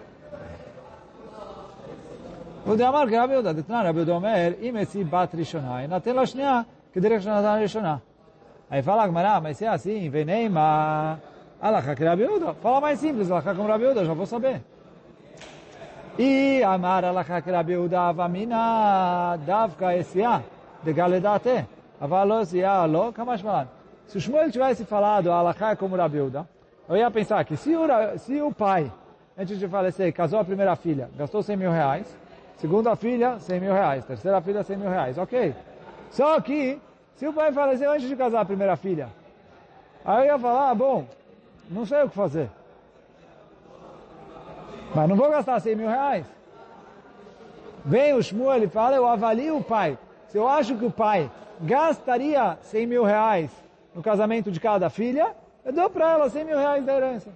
Hude 2.66 2.82
Amar 2.82 3.06
que 3.06 3.14
Rabi 3.14 3.36
Uda. 3.36 3.54
Detnar 3.54 3.84
Rabi 3.84 4.00
Uda 4.00 4.16
Omer, 4.16 4.58
Imesi 4.60 5.04
Bat 5.04 5.36
Rishonai, 5.36 5.86
Natel 5.86 6.18
Ashnia, 6.18 6.66
que 6.92 7.00
direct 7.00 7.24
Natan 7.24 7.60
Rishonah. 7.60 8.02
Aí 8.68 8.82
fala, 8.82 9.06
mas 9.40 9.58
se 9.58 9.64
é 9.64 9.68
assim, 9.68 10.08
Veneima, 10.10 11.20
Alakha 11.60 11.94
que 11.94 12.04
Rabi 12.04 12.24
Uda. 12.24 12.54
Fala 12.54 12.80
mais 12.80 12.98
simples, 12.98 13.30
Alakha 13.30 13.54
como 13.54 13.68
Rabi 13.68 13.86
Uda, 13.86 14.04
já 14.04 14.14
vou 14.14 14.24
saber. 14.24 14.62
E 16.18 16.62
Amar 16.64 17.04
Alakha 17.04 17.42
que 17.42 17.50
Rabi 17.50 17.76
Uda 17.76 18.08
avamina 18.08 19.36
davka 19.44 19.94
esia 19.94 20.42
de 20.82 20.92
galedate. 20.92 21.66
Avalo 22.00 22.40
esia 22.40 22.86
lo 22.86 23.12
kamash 23.12 23.42
malan. 23.42 23.68
Se 24.06 24.16
o 24.16 24.20
Shmuel 24.20 24.50
tivesse 24.50 24.86
falado 24.86 25.30
Alakha 25.30 25.76
como 25.76 25.96
Rabi 25.96 26.20
Uda, 26.20 26.48
eu 26.88 26.96
ia 26.96 27.10
pensar 27.10 27.44
que 27.44 27.56
se 27.56 27.76
o, 27.76 27.86
se 28.18 28.40
o 28.40 28.50
pai, 28.52 28.90
antes 29.38 29.58
de 29.58 29.68
falecer, 29.68 30.12
casou 30.14 30.40
a 30.40 30.44
primeira 30.44 30.74
filha, 30.76 31.10
gastou 31.16 31.42
100 31.42 31.56
mil 31.58 31.70
reais, 31.70 32.06
segunda 32.56 32.96
filha, 32.96 33.38
100 33.38 33.60
mil 33.60 33.72
reais, 33.72 34.04
terceira 34.06 34.40
filha, 34.40 34.62
100 34.62 34.76
mil 34.78 34.88
reais, 34.88 35.18
ok. 35.18 35.54
Só 36.10 36.40
que, 36.40 36.80
se 37.14 37.28
o 37.28 37.32
pai 37.32 37.52
faleceu 37.52 37.92
antes 37.92 38.08
de 38.08 38.16
casar 38.16 38.40
a 38.40 38.44
primeira 38.44 38.76
filha, 38.76 39.08
aí 40.04 40.26
eu 40.26 40.32
ia 40.32 40.38
falar, 40.38 40.70
ah, 40.70 40.74
bom, 40.74 41.06
não 41.70 41.86
sei 41.86 42.02
o 42.02 42.08
que 42.08 42.16
fazer. 42.16 42.50
Mas 44.94 45.08
não 45.08 45.16
vou 45.16 45.30
gastar 45.30 45.60
100 45.60 45.76
mil 45.76 45.88
reais. 45.88 46.26
Vem 47.84 48.12
o 48.12 48.22
Shmuel 48.22 48.64
e 48.64 48.68
fala, 48.68 48.96
eu 48.96 49.06
avalio 49.06 49.58
o 49.58 49.64
pai. 49.64 49.96
Se 50.28 50.36
eu 50.36 50.48
acho 50.48 50.76
que 50.76 50.84
o 50.84 50.90
pai 50.90 51.30
gastaria 51.60 52.58
100 52.62 52.86
mil 52.86 53.04
reais 53.04 53.50
no 53.94 54.02
casamento 54.02 54.50
de 54.50 54.58
cada 54.58 54.90
filha, 54.90 55.34
eu 55.64 55.72
dou 55.72 55.88
para 55.88 56.10
ela 56.10 56.28
100 56.28 56.44
mil 56.44 56.58
reais 56.58 56.84
da 56.84 56.96
herança. 56.96 57.30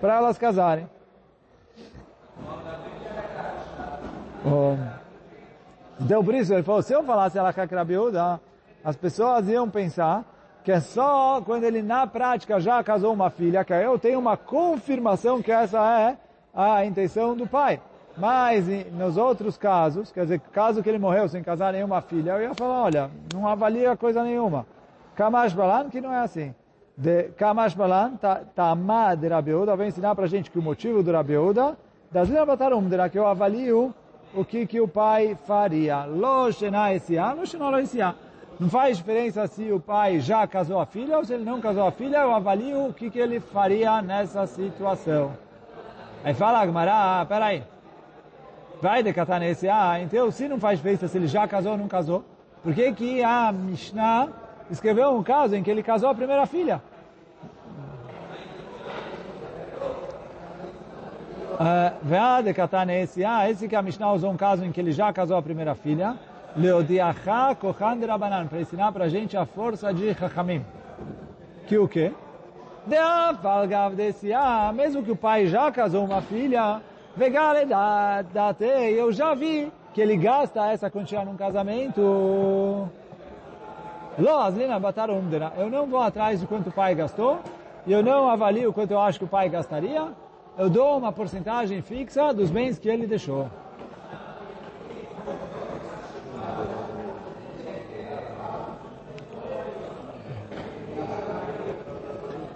Para 0.00 0.16
elas 0.16 0.36
casarem. 0.36 0.88
Então 6.00 6.24
por 6.24 6.34
isso 6.34 6.52
ele 6.52 6.62
falou, 6.62 6.82
se 6.82 6.92
eu 6.92 7.02
falasse 7.04 7.38
ela 7.38 7.50
Rabiuda, 7.50 8.40
as 8.84 8.96
pessoas 8.96 9.48
iam 9.48 9.70
pensar 9.70 10.24
que 10.64 10.72
é 10.72 10.80
só 10.80 11.40
quando 11.40 11.64
ele 11.64 11.82
na 11.82 12.06
prática 12.06 12.60
já 12.60 12.82
casou 12.82 13.12
uma 13.12 13.30
filha, 13.30 13.64
que 13.64 13.72
eu 13.72 13.98
tenho 13.98 14.18
uma 14.18 14.36
confirmação 14.36 15.42
que 15.42 15.50
essa 15.50 15.78
é 16.00 16.16
a 16.54 16.84
intenção 16.84 17.36
do 17.36 17.46
pai. 17.46 17.80
Mas 18.16 18.66
nos 18.92 19.16
outros 19.16 19.56
casos, 19.56 20.12
quer 20.12 20.22
dizer, 20.22 20.40
caso 20.52 20.82
que 20.82 20.88
ele 20.88 20.98
morreu 20.98 21.28
sem 21.28 21.42
casar 21.42 21.72
nenhuma 21.72 22.00
filha, 22.02 22.32
eu 22.32 22.42
ia 22.42 22.54
falar, 22.54 22.82
olha, 22.82 23.10
não 23.32 23.48
avalia 23.48 23.96
coisa 23.96 24.22
nenhuma. 24.22 24.66
Kamash 25.16 25.54
Balan, 25.54 25.88
que 25.88 26.00
não 26.00 26.12
é 26.12 26.20
assim. 26.20 26.54
De 26.96 27.24
Kamash 27.38 27.74
Balan, 27.74 28.12
Tamá 28.54 29.08
tá, 29.08 29.14
de 29.14 29.28
Rabiuda, 29.28 29.74
vai 29.74 29.88
ensinar 29.88 30.14
pra 30.14 30.26
gente 30.26 30.50
que 30.50 30.58
o 30.58 30.62
motivo 30.62 31.02
do 31.02 31.10
Rabiuda, 31.10 31.76
das 32.10 32.28
Batarum, 32.28 32.86
que 33.10 33.18
eu 33.18 33.26
avalio 33.26 33.94
o 34.34 34.44
que, 34.44 34.66
que 34.66 34.80
o 34.80 34.86
pai 34.86 35.36
faria. 35.46 36.04
Lo 36.04 36.50
Shena 36.52 36.92
Esiá, 36.92 37.32
Lo 37.32 37.46
Shena 37.46 37.70
Lo 37.70 37.78
Esiá. 37.78 38.14
Não 38.62 38.70
faz 38.70 38.98
diferença 38.98 39.44
se 39.48 39.72
o 39.72 39.80
pai 39.80 40.20
já 40.20 40.46
casou 40.46 40.78
a 40.78 40.86
filha 40.86 41.18
ou 41.18 41.24
se 41.24 41.34
ele 41.34 41.42
não 41.42 41.60
casou 41.60 41.84
a 41.84 41.90
filha, 41.90 42.18
eu 42.18 42.32
avalio 42.32 42.86
o 42.86 42.94
que, 42.94 43.10
que 43.10 43.18
ele 43.18 43.40
faria 43.40 44.00
nessa 44.00 44.46
situação. 44.46 45.32
Aí 46.22 46.32
fala 46.32 46.60
Agmará, 46.60 47.22
ah, 47.22 47.26
peraí, 47.26 47.64
vai 48.80 49.02
decatar 49.02 49.40
nesse, 49.40 49.68
ah, 49.68 50.00
então 50.00 50.30
se 50.30 50.46
não 50.46 50.60
faz 50.60 50.78
diferença 50.78 51.08
se 51.08 51.18
ele 51.18 51.26
já 51.26 51.48
casou 51.48 51.72
ou 51.72 51.78
não 51.78 51.88
casou, 51.88 52.24
por 52.62 52.72
que 52.72 52.92
que 52.92 53.24
a 53.24 53.50
Mishnah 53.50 54.28
escreveu 54.70 55.10
um 55.10 55.24
caso 55.24 55.56
em 55.56 55.62
que 55.64 55.70
ele 55.70 55.82
casou 55.82 56.10
a 56.10 56.14
primeira 56.14 56.46
filha? 56.46 56.80
Vai 62.00 62.44
decatar 62.44 62.86
nesse, 62.86 63.24
ah, 63.24 63.50
esse 63.50 63.66
que 63.66 63.74
a 63.74 63.82
Mishnah 63.82 64.12
usou 64.12 64.30
um 64.30 64.36
caso 64.36 64.64
em 64.64 64.70
que 64.70 64.80
ele 64.80 64.92
já 64.92 65.12
casou 65.12 65.36
a 65.36 65.42
primeira 65.42 65.74
filha, 65.74 66.16
Leodiachá 66.56 67.54
Kochan 67.54 67.98
de 67.98 68.06
Rabanan, 68.06 68.46
para 68.46 68.60
ensinar 68.60 68.92
para 68.92 69.04
a 69.06 69.08
gente 69.08 69.36
a 69.36 69.46
força 69.46 69.92
de 69.92 70.12
Chachamim. 70.14 70.64
Que 71.66 71.78
o 71.78 71.88
quê? 71.88 72.12
Deafalgav 72.86 73.94
desse, 73.94 74.32
ah, 74.34 74.70
mesmo 74.74 75.02
que 75.02 75.10
o 75.10 75.16
pai 75.16 75.46
já 75.46 75.70
casou 75.70 76.04
uma 76.04 76.20
filha, 76.20 76.82
vegale 77.16 77.64
date, 77.64 78.64
eu 78.64 79.12
já 79.12 79.34
vi 79.34 79.72
que 79.94 80.00
ele 80.00 80.16
gasta 80.16 80.66
essa 80.66 80.90
quantia 80.90 81.24
num 81.24 81.36
casamento. 81.36 82.88
Loslina 84.18 84.78
bataram 84.78 85.22
Eu 85.56 85.70
não 85.70 85.86
vou 85.86 86.00
atrás 86.00 86.40
de 86.40 86.46
quanto 86.46 86.68
o 86.68 86.72
pai 86.72 86.94
gastou, 86.94 87.40
e 87.86 87.92
eu 87.92 88.02
não 88.02 88.28
avalio 88.28 88.72
quanto 88.72 88.90
eu 88.90 89.00
acho 89.00 89.18
que 89.18 89.24
o 89.24 89.28
pai 89.28 89.48
gastaria, 89.48 90.08
eu 90.58 90.68
dou 90.68 90.98
uma 90.98 91.12
porcentagem 91.12 91.80
fixa 91.80 92.34
dos 92.34 92.50
bens 92.50 92.78
que 92.78 92.88
ele 92.88 93.06
deixou. 93.06 93.48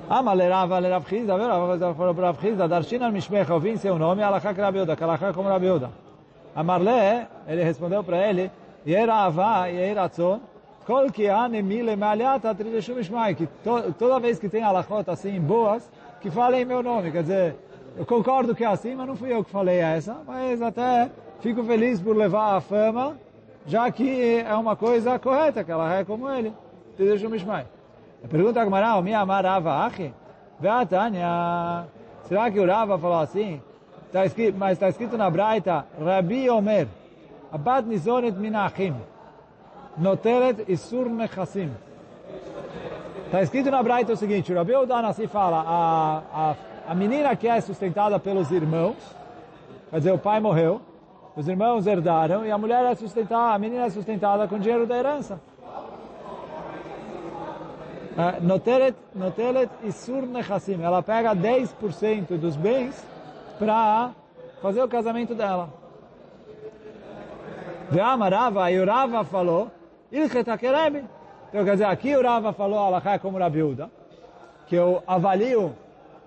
Amale 0.09 0.49
Rava 0.49 0.81
le 0.81 0.88
Rav 0.88 1.05
Chizda, 1.09 1.37
Rav 1.37 2.38
Chizda, 2.40 2.69
Darshin 2.69 3.03
al 3.03 3.11
Mishmecha, 3.11 3.53
ouvi 3.53 3.77
seu 3.77 3.99
nome, 3.99 4.23
Alachá 4.23 4.55
que 4.55 4.61
Rabi 4.61 4.81
Uda, 4.81 4.95
Kalachá 4.95 5.33
como 5.33 5.49
Rabi 5.49 5.69
Uda. 5.69 5.90
Amarle, 6.55 7.27
ele 7.49 7.64
respondeu 7.64 8.05
para 8.05 8.29
ele, 8.29 8.51
Yerava, 8.87 9.69
Yeratzon, 9.69 10.40
Kol 10.87 11.11
ki 11.11 11.29
ane 11.29 11.61
mile 11.61 11.97
mealiata 11.97 12.55
trideshu 12.55 12.95
mishmai, 12.95 13.35
que 13.35 13.49
toda 13.99 14.21
vez 14.21 14.38
que 14.38 14.49
tem 14.49 14.62
alachot 14.62 15.11
assim 15.11 15.40
boas, 15.40 15.90
que 16.21 16.31
falem 16.31 16.64
meu 16.64 16.81
nome, 16.81 17.11
quer 17.11 17.23
dizer, 17.23 17.57
eu 17.99 18.07
concordo 18.07 18.55
que 18.55 18.62
é 18.62 18.69
assim, 18.69 18.95
mas 18.95 19.09
não 19.09 19.16
fui 19.16 19.33
eu 19.33 19.42
que 19.42 19.51
falei 19.51 19.81
essa, 19.81 20.19
mas 20.25 20.62
até 20.62 21.11
fico 21.40 21.64
feliz 21.64 22.01
por 22.01 22.16
levar 22.16 22.55
a 22.55 22.61
fama, 22.61 23.19
já 23.66 23.90
que 23.90 24.38
é 24.38 24.55
uma 24.55 24.77
coisa 24.77 25.19
correta, 25.19 25.64
que 25.64 25.73
ela 25.73 25.92
é 25.92 26.05
como 26.05 26.31
ele, 26.31 26.53
trideshu 26.97 27.29
mishmai. 27.29 27.66
Pergunta 28.29 28.61
a 28.61 28.65
Gamara, 28.65 28.97
o 28.97 29.03
minha 29.03 29.21
amarava 29.21 29.85
achi? 29.85 30.12
Veatania. 30.59 31.85
Será 32.25 32.51
que 32.51 32.59
o 32.59 32.67
Rava 32.67 32.99
falou 32.99 33.21
assim? 33.21 33.61
Tá 34.12 34.25
escrito, 34.25 34.57
mas 34.59 34.73
está 34.73 34.89
escrito 34.89 35.17
na 35.17 35.29
Braita, 35.31 35.85
Rabi 36.03 36.49
Omer, 36.49 36.89
Abad 37.53 37.87
Nizonet 37.87 38.37
Minachim, 38.39 38.95
Noteret 39.97 40.65
Isur 40.69 41.09
Nechassim. 41.09 41.71
Está 43.27 43.43
escrito 43.43 43.71
na 43.71 43.83
Braita 43.83 44.12
o 44.12 44.17
seguinte, 44.17 44.53
o 44.53 44.57
Rabi 44.57 44.75
Odanassi 44.75 45.27
fala, 45.27 45.62
a, 45.67 46.23
a, 46.33 46.55
a 46.93 46.95
menina 46.95 47.35
que 47.37 47.49
é 47.49 47.61
sustentada 47.61 48.19
pelos 48.19 48.51
irmãos, 48.51 48.97
quer 49.91 49.99
dizer, 49.99 50.12
o 50.12 50.19
pai 50.19 50.41
morreu, 50.41 50.81
os 51.37 51.47
irmãos 51.47 51.87
herdaram, 51.87 52.47
e 52.47 52.51
a 52.51 52.57
mulher 52.57 52.85
é 52.85 52.95
sustentada, 52.95 53.55
a 53.55 53.59
menina 53.59 53.85
é 53.85 53.91
sustentada 53.91 54.49
com 54.49 54.59
dinheiro 54.59 54.87
da 54.87 54.97
herança. 54.97 55.41
Ah, 58.18 58.37
noteret, 58.40 58.94
noteret 59.14 59.68
Isur 59.85 60.22
Nechassim. 60.22 60.83
Ela 60.83 61.02
pega 61.02 61.35
10% 61.37 62.38
dos 62.38 62.57
bens 62.57 63.07
para 63.59 64.12
fazer 64.62 64.83
o 64.83 64.88
casamento 64.88 65.35
dela. 65.35 65.68
Ve'amarava, 67.90 68.70
e 68.70 68.81
o 68.81 68.87
Rava 68.87 69.22
falou. 69.22 69.70
Então, 70.11 71.64
quer 71.64 71.72
dizer, 71.72 71.85
aqui 71.85 72.16
o 72.16 72.22
Rava 72.22 72.52
falou, 72.52 72.79
Alachá 72.79 73.18
como 73.18 73.38
Rabiuda, 73.38 73.90
que 74.66 74.74
eu 74.74 75.02
avalio 75.07 75.74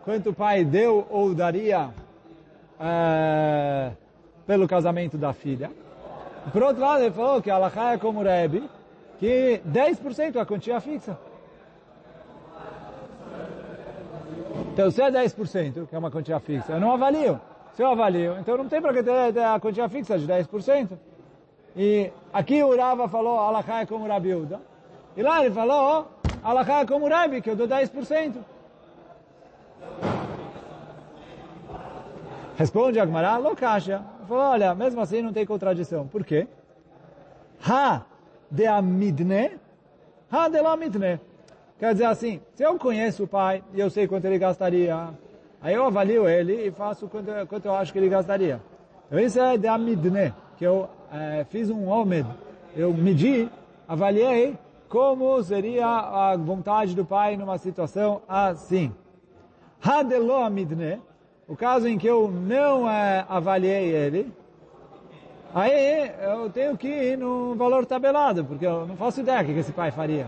quanto 0.03 0.29
o 0.29 0.33
pai 0.33 0.63
deu 0.63 1.07
ou 1.09 1.33
daria 1.33 1.89
é, 2.79 3.91
pelo 4.45 4.67
casamento 4.67 5.17
da 5.17 5.33
filha. 5.33 5.71
Por 6.51 6.61
outro 6.63 6.81
lado, 6.81 7.03
ele 7.03 7.11
falou 7.11 7.41
que 7.41 7.49
Alachá 7.49 7.93
é 7.93 7.97
como 7.97 8.21
Rebbe, 8.21 8.69
que 9.19 9.61
10% 9.67 10.35
é 10.35 10.39
a 10.39 10.45
quantia 10.45 10.79
fixa. 10.79 11.17
Então, 14.79 14.89
se 14.89 15.01
é 15.01 15.11
10%, 15.11 15.87
que 15.87 15.93
é 15.93 15.99
uma 15.99 16.09
quantia 16.09 16.39
fixa, 16.39 16.71
eu 16.71 16.79
não 16.79 16.93
avalio. 16.93 17.37
Se 17.73 17.83
eu 17.83 17.87
avalio, 17.87 18.37
então 18.39 18.55
não 18.55 18.69
tem 18.69 18.81
para 18.81 18.93
que 18.93 19.03
ter 19.03 19.43
a 19.43 19.59
quantia 19.59 19.89
fixa 19.89 20.17
de 20.17 20.25
10%. 20.25 20.97
E 21.75 22.09
aqui 22.31 22.63
o 22.63 22.77
Rava 22.77 23.09
falou, 23.09 23.37
Alachá 23.37 23.81
é 23.81 23.85
como 23.85 24.07
Rabiuda. 24.07 24.61
E 25.17 25.21
lá 25.21 25.43
ele 25.43 25.53
falou, 25.53 26.07
Alachá 26.41 26.79
é 26.79 26.85
como 26.85 27.09
Rabi, 27.09 27.41
que 27.41 27.49
eu 27.49 27.57
dou 27.57 27.67
10%. 27.67 28.35
Responde 32.55 33.01
Agmará, 33.01 33.35
Lokasha. 33.35 34.01
Falou, 34.29 34.45
olha, 34.45 34.73
mesmo 34.73 35.01
assim 35.01 35.21
não 35.21 35.33
tem 35.33 35.45
contradição. 35.45 36.07
Por 36.07 36.23
quê? 36.23 36.47
Ha 37.67 38.03
de 38.49 38.65
amidne, 38.65 39.59
ha 40.31 40.47
de 40.47 40.61
la 40.61 40.71
amidne. 40.71 41.19
Quer 41.79 41.93
dizer 41.93 42.05
assim, 42.05 42.41
se 42.55 42.61
eu 42.61 42.77
conheço 42.77 43.23
o 43.23 43.27
pai 43.27 43.63
e 43.73 43.79
eu 43.79 43.89
sei 43.89 44.05
quanto 44.05 44.25
ele 44.25 44.37
gastaria, 44.37 45.11
aí 45.61 45.73
eu 45.73 45.85
avalio 45.85 46.27
ele 46.27 46.67
e 46.67 46.71
faço 46.71 47.07
quanto, 47.07 47.31
quanto 47.47 47.65
eu 47.65 47.73
acho 47.73 47.93
que 47.93 47.97
ele 47.97 48.09
gastaria. 48.09 48.61
Então 49.07 49.17
isso 49.17 49.39
é 49.39 49.57
de 49.57 49.65
amidne, 49.65 50.33
que 50.57 50.65
eu 50.65 50.89
é, 51.09 51.45
fiz 51.45 51.69
um 51.69 51.87
omed, 51.87 52.27
eu 52.75 52.93
medi, 52.93 53.49
avaliei 53.87 54.57
como 54.89 55.41
seria 55.41 55.87
a 55.87 56.35
vontade 56.35 56.93
do 56.93 57.05
pai 57.05 57.37
numa 57.37 57.57
situação 57.57 58.21
assim. 58.27 58.91
Hadelo 59.81 60.35
amidne, 60.35 60.99
o 61.47 61.55
caso 61.55 61.87
em 61.87 61.97
que 61.97 62.07
eu 62.07 62.29
não 62.29 62.89
é, 62.89 63.25
avaliei 63.29 63.87
ele, 63.87 64.33
aí 65.55 66.11
eu 66.23 66.49
tenho 66.49 66.77
que 66.77 66.89
ir 66.89 67.17
no 67.17 67.55
valor 67.55 67.85
tabelado, 67.85 68.43
porque 68.43 68.65
eu 68.65 68.85
não 68.85 68.97
faço 68.97 69.21
ideia 69.21 69.41
o 69.41 69.45
que 69.45 69.51
esse 69.53 69.71
pai 69.71 69.91
faria. 69.91 70.27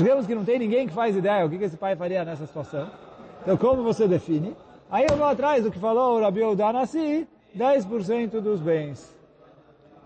Digamos 0.00 0.26
que 0.26 0.34
não 0.34 0.46
tem 0.46 0.58
ninguém 0.58 0.88
que 0.88 0.94
faz 0.94 1.14
ideia 1.14 1.44
o 1.44 1.50
que 1.50 1.62
esse 1.62 1.76
pai 1.76 1.94
faria 1.94 2.24
nessa 2.24 2.46
situação. 2.46 2.88
Então, 3.42 3.54
como 3.58 3.82
você 3.82 4.08
define? 4.08 4.56
Aí 4.90 5.04
eu 5.06 5.14
vou 5.14 5.26
atrás 5.26 5.62
do 5.62 5.70
que 5.70 5.78
falou 5.78 6.16
o 6.16 6.20
Rabi 6.22 6.42
Udanassi, 6.42 7.28
10% 7.54 8.40
dos 8.40 8.60
bens. 8.60 9.14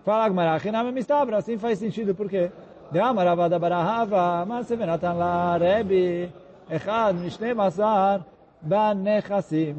Fala 0.03 0.27
Gmará, 0.27 0.59
Hiname 0.63 0.91
Mistabra, 0.91 1.37
assim 1.37 1.57
faz 1.57 1.79
sentido, 1.79 2.13
por 2.13 2.29
quê? 2.29 2.51
De 2.91 2.99
Amaravada 2.99 3.57
Barahava, 3.57 4.45
Masevenatan 4.45 5.13
La 5.13 5.57
Rebi, 5.57 6.29
Echad 6.69 7.15
Mishne 7.17 7.53
Masar, 7.53 8.25
Banechassim. 8.61 9.77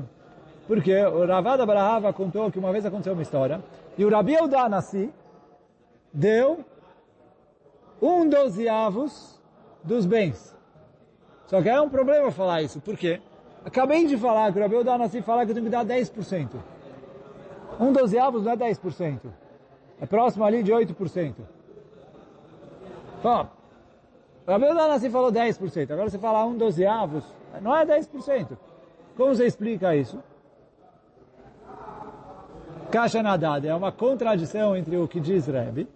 Porque 0.66 0.96
o 1.04 1.26
Ravada 1.26 1.66
Barahava 1.66 2.10
contou 2.14 2.50
que 2.50 2.58
uma 2.58 2.72
vez 2.72 2.86
aconteceu 2.86 3.12
uma 3.12 3.20
história, 3.20 3.62
e 3.98 4.02
o 4.02 4.08
Rabi 4.08 4.38
Udanassi 4.40 5.12
deu 6.10 6.64
um 8.00 8.26
dozeavos 8.26 9.35
dos 9.86 10.04
bens. 10.04 10.54
Só 11.46 11.62
que 11.62 11.68
é 11.68 11.80
um 11.80 11.88
problema 11.88 12.30
falar 12.30 12.62
isso. 12.62 12.80
Por 12.80 12.96
quê? 12.96 13.20
Acabei 13.64 14.06
de 14.06 14.16
falar 14.16 14.52
que 14.52 14.58
o 14.58 14.62
Rabi 14.62 14.76
Udanassi 14.76 15.22
fala 15.22 15.44
que 15.44 15.52
eu 15.52 15.54
tenho 15.54 15.66
que 15.66 15.70
dar 15.70 15.84
10%. 15.84 16.50
Um 17.80 17.92
dozeavos 17.92 18.44
não 18.44 18.52
é 18.52 18.56
10%. 18.56 19.20
É 20.00 20.06
próximo 20.06 20.44
ali 20.44 20.62
de 20.62 20.72
8%. 20.72 21.34
Bom, 23.22 23.48
o 24.46 24.50
Rabi 24.50 24.64
Udanassi 24.66 25.10
falou 25.10 25.32
10%. 25.32 25.90
Agora 25.90 26.10
você 26.10 26.18
fala 26.18 26.44
um 26.44 26.56
dozeavos, 26.56 27.24
não 27.60 27.74
é 27.76 27.84
10%. 27.86 28.56
Como 29.16 29.34
você 29.34 29.46
explica 29.46 29.96
isso? 29.96 30.22
Kasha 32.90 33.22
Nadad 33.22 33.66
é 33.66 33.74
uma 33.74 33.90
contradição 33.90 34.76
entre 34.76 34.96
o 34.96 35.08
que 35.08 35.18
diz 35.18 35.46
Rebbe. 35.46 35.88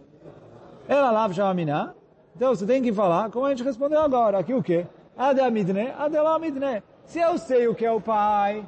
Ela 0.88 1.10
lava 1.10 1.32
Shamina. 1.32 1.94
Então 2.34 2.54
você 2.54 2.66
tem 2.66 2.82
que 2.82 2.92
falar, 2.92 3.30
como 3.30 3.46
a 3.46 3.50
gente 3.50 3.62
respondeu 3.62 4.00
agora, 4.00 4.38
aqui 4.38 4.54
o 4.54 4.62
quê? 4.62 4.86
Ade 5.16 5.40
Amidne, 5.40 5.92
Ade 5.98 6.16
Amidne. 6.16 6.82
Se 7.04 7.18
eu 7.18 7.36
sei 7.38 7.68
o 7.68 7.74
que 7.74 7.84
é 7.84 7.92
o 7.92 8.00
pai, 8.00 8.64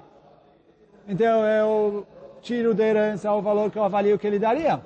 então 1.08 1.46
eu 1.46 2.06
tiro 2.40 2.74
da 2.74 2.84
herança 2.84 3.32
o 3.32 3.40
valor 3.40 3.70
que 3.70 3.78
eu 3.78 3.84
avalio 3.84 4.18
que 4.18 4.26
ele 4.26 4.38
daria. 4.38 4.80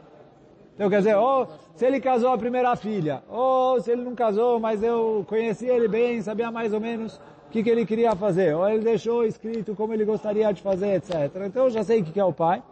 Então 0.75 0.91
quer 0.91 0.99
dizer, 0.99 1.17
ou 1.17 1.49
se 1.75 1.87
ele 1.87 2.01
casou 2.01 2.31
a 2.33 2.39
primeira 2.39 2.77
filha, 2.77 3.23
ou 3.29 3.81
se 3.81 3.91
ele 3.91 4.03
não 4.03 4.15
casou, 4.15 4.61
mas 4.61 4.83
eu 4.83 5.25
conheci 5.27 5.67
ele 5.67 5.89
bem, 5.89 6.21
sabia 6.21 6.51
mais 6.51 6.73
ou 6.75 6.81
menos 6.81 7.17
o 7.49 7.51
que, 7.51 7.63
que 7.63 7.71
ele 7.71 7.87
queria 7.87 8.15
fazer, 8.15 8.55
ou 8.55 8.69
ele 8.69 8.85
deixou 8.85 9.25
escrito 9.25 9.75
como 9.75 9.95
ele 9.95 10.05
gostaria 10.05 10.53
de 10.53 10.61
fazer, 10.63 10.97
etc. 10.97 11.15
Então 11.47 11.65
eu 11.65 11.71
já 11.71 11.83
sei 11.83 12.03
o 12.03 12.05
que 12.05 12.21
é 12.21 12.25
o 12.25 12.33
pai, 12.33 12.63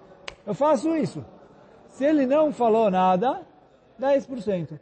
eu 0.46 0.54
faço 0.54 0.94
isso. 0.94 1.24
Se 1.88 2.04
ele 2.04 2.26
não 2.26 2.52
falou 2.52 2.90
nada, 2.90 3.40
10%. 3.98 4.78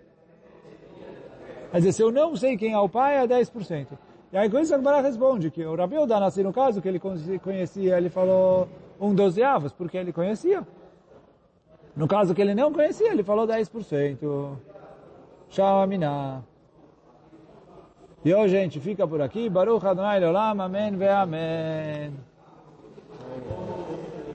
Quer 1.73 1.79
dizer, 1.79 1.93
se 1.93 2.03
eu 2.03 2.13
não 2.13 2.37
sei 2.37 2.55
quem 2.55 2.75
é 2.75 2.79
o 2.79 2.87
pai, 2.87 3.17
é 3.17 3.27
10%. 3.27 3.87
E 4.31 4.37
aí 4.37 4.51
com 4.51 4.59
isso 4.59 4.75
a 4.75 5.01
responde 5.01 5.51
que 5.51 5.65
o 5.65 5.75
Rabi 5.75 5.97
Udanassi, 5.99 6.43
no 6.43 6.53
caso, 6.53 6.83
que 6.83 6.89
ele 6.89 7.01
conhecia, 7.01 7.97
ele 7.97 8.11
falou 8.11 8.69
um 9.01 9.15
dozeavos, 9.15 9.73
porque 9.73 9.97
ele 9.97 10.13
conhecia. 10.13 10.67
No 11.97 12.07
caso 12.07 12.35
que 12.35 12.43
ele 12.43 12.55
não 12.55 12.75
conhecia, 12.75 13.11
ele 13.11 13.23
falou 13.23 13.47
10%. 13.47 14.57
Tchau, 15.49 15.83
Aminá. 15.83 16.43
E 18.23 18.35
hoje, 18.35 18.51
gente, 18.51 18.79
fica 18.79 19.07
por 19.09 19.23
aqui. 19.23 19.49
Baruch 19.49 19.87
Adonai 19.87 20.21
Leolam, 20.21 20.61
Amém 20.61 20.95
ve 20.95 21.09
Amém. 21.09 22.13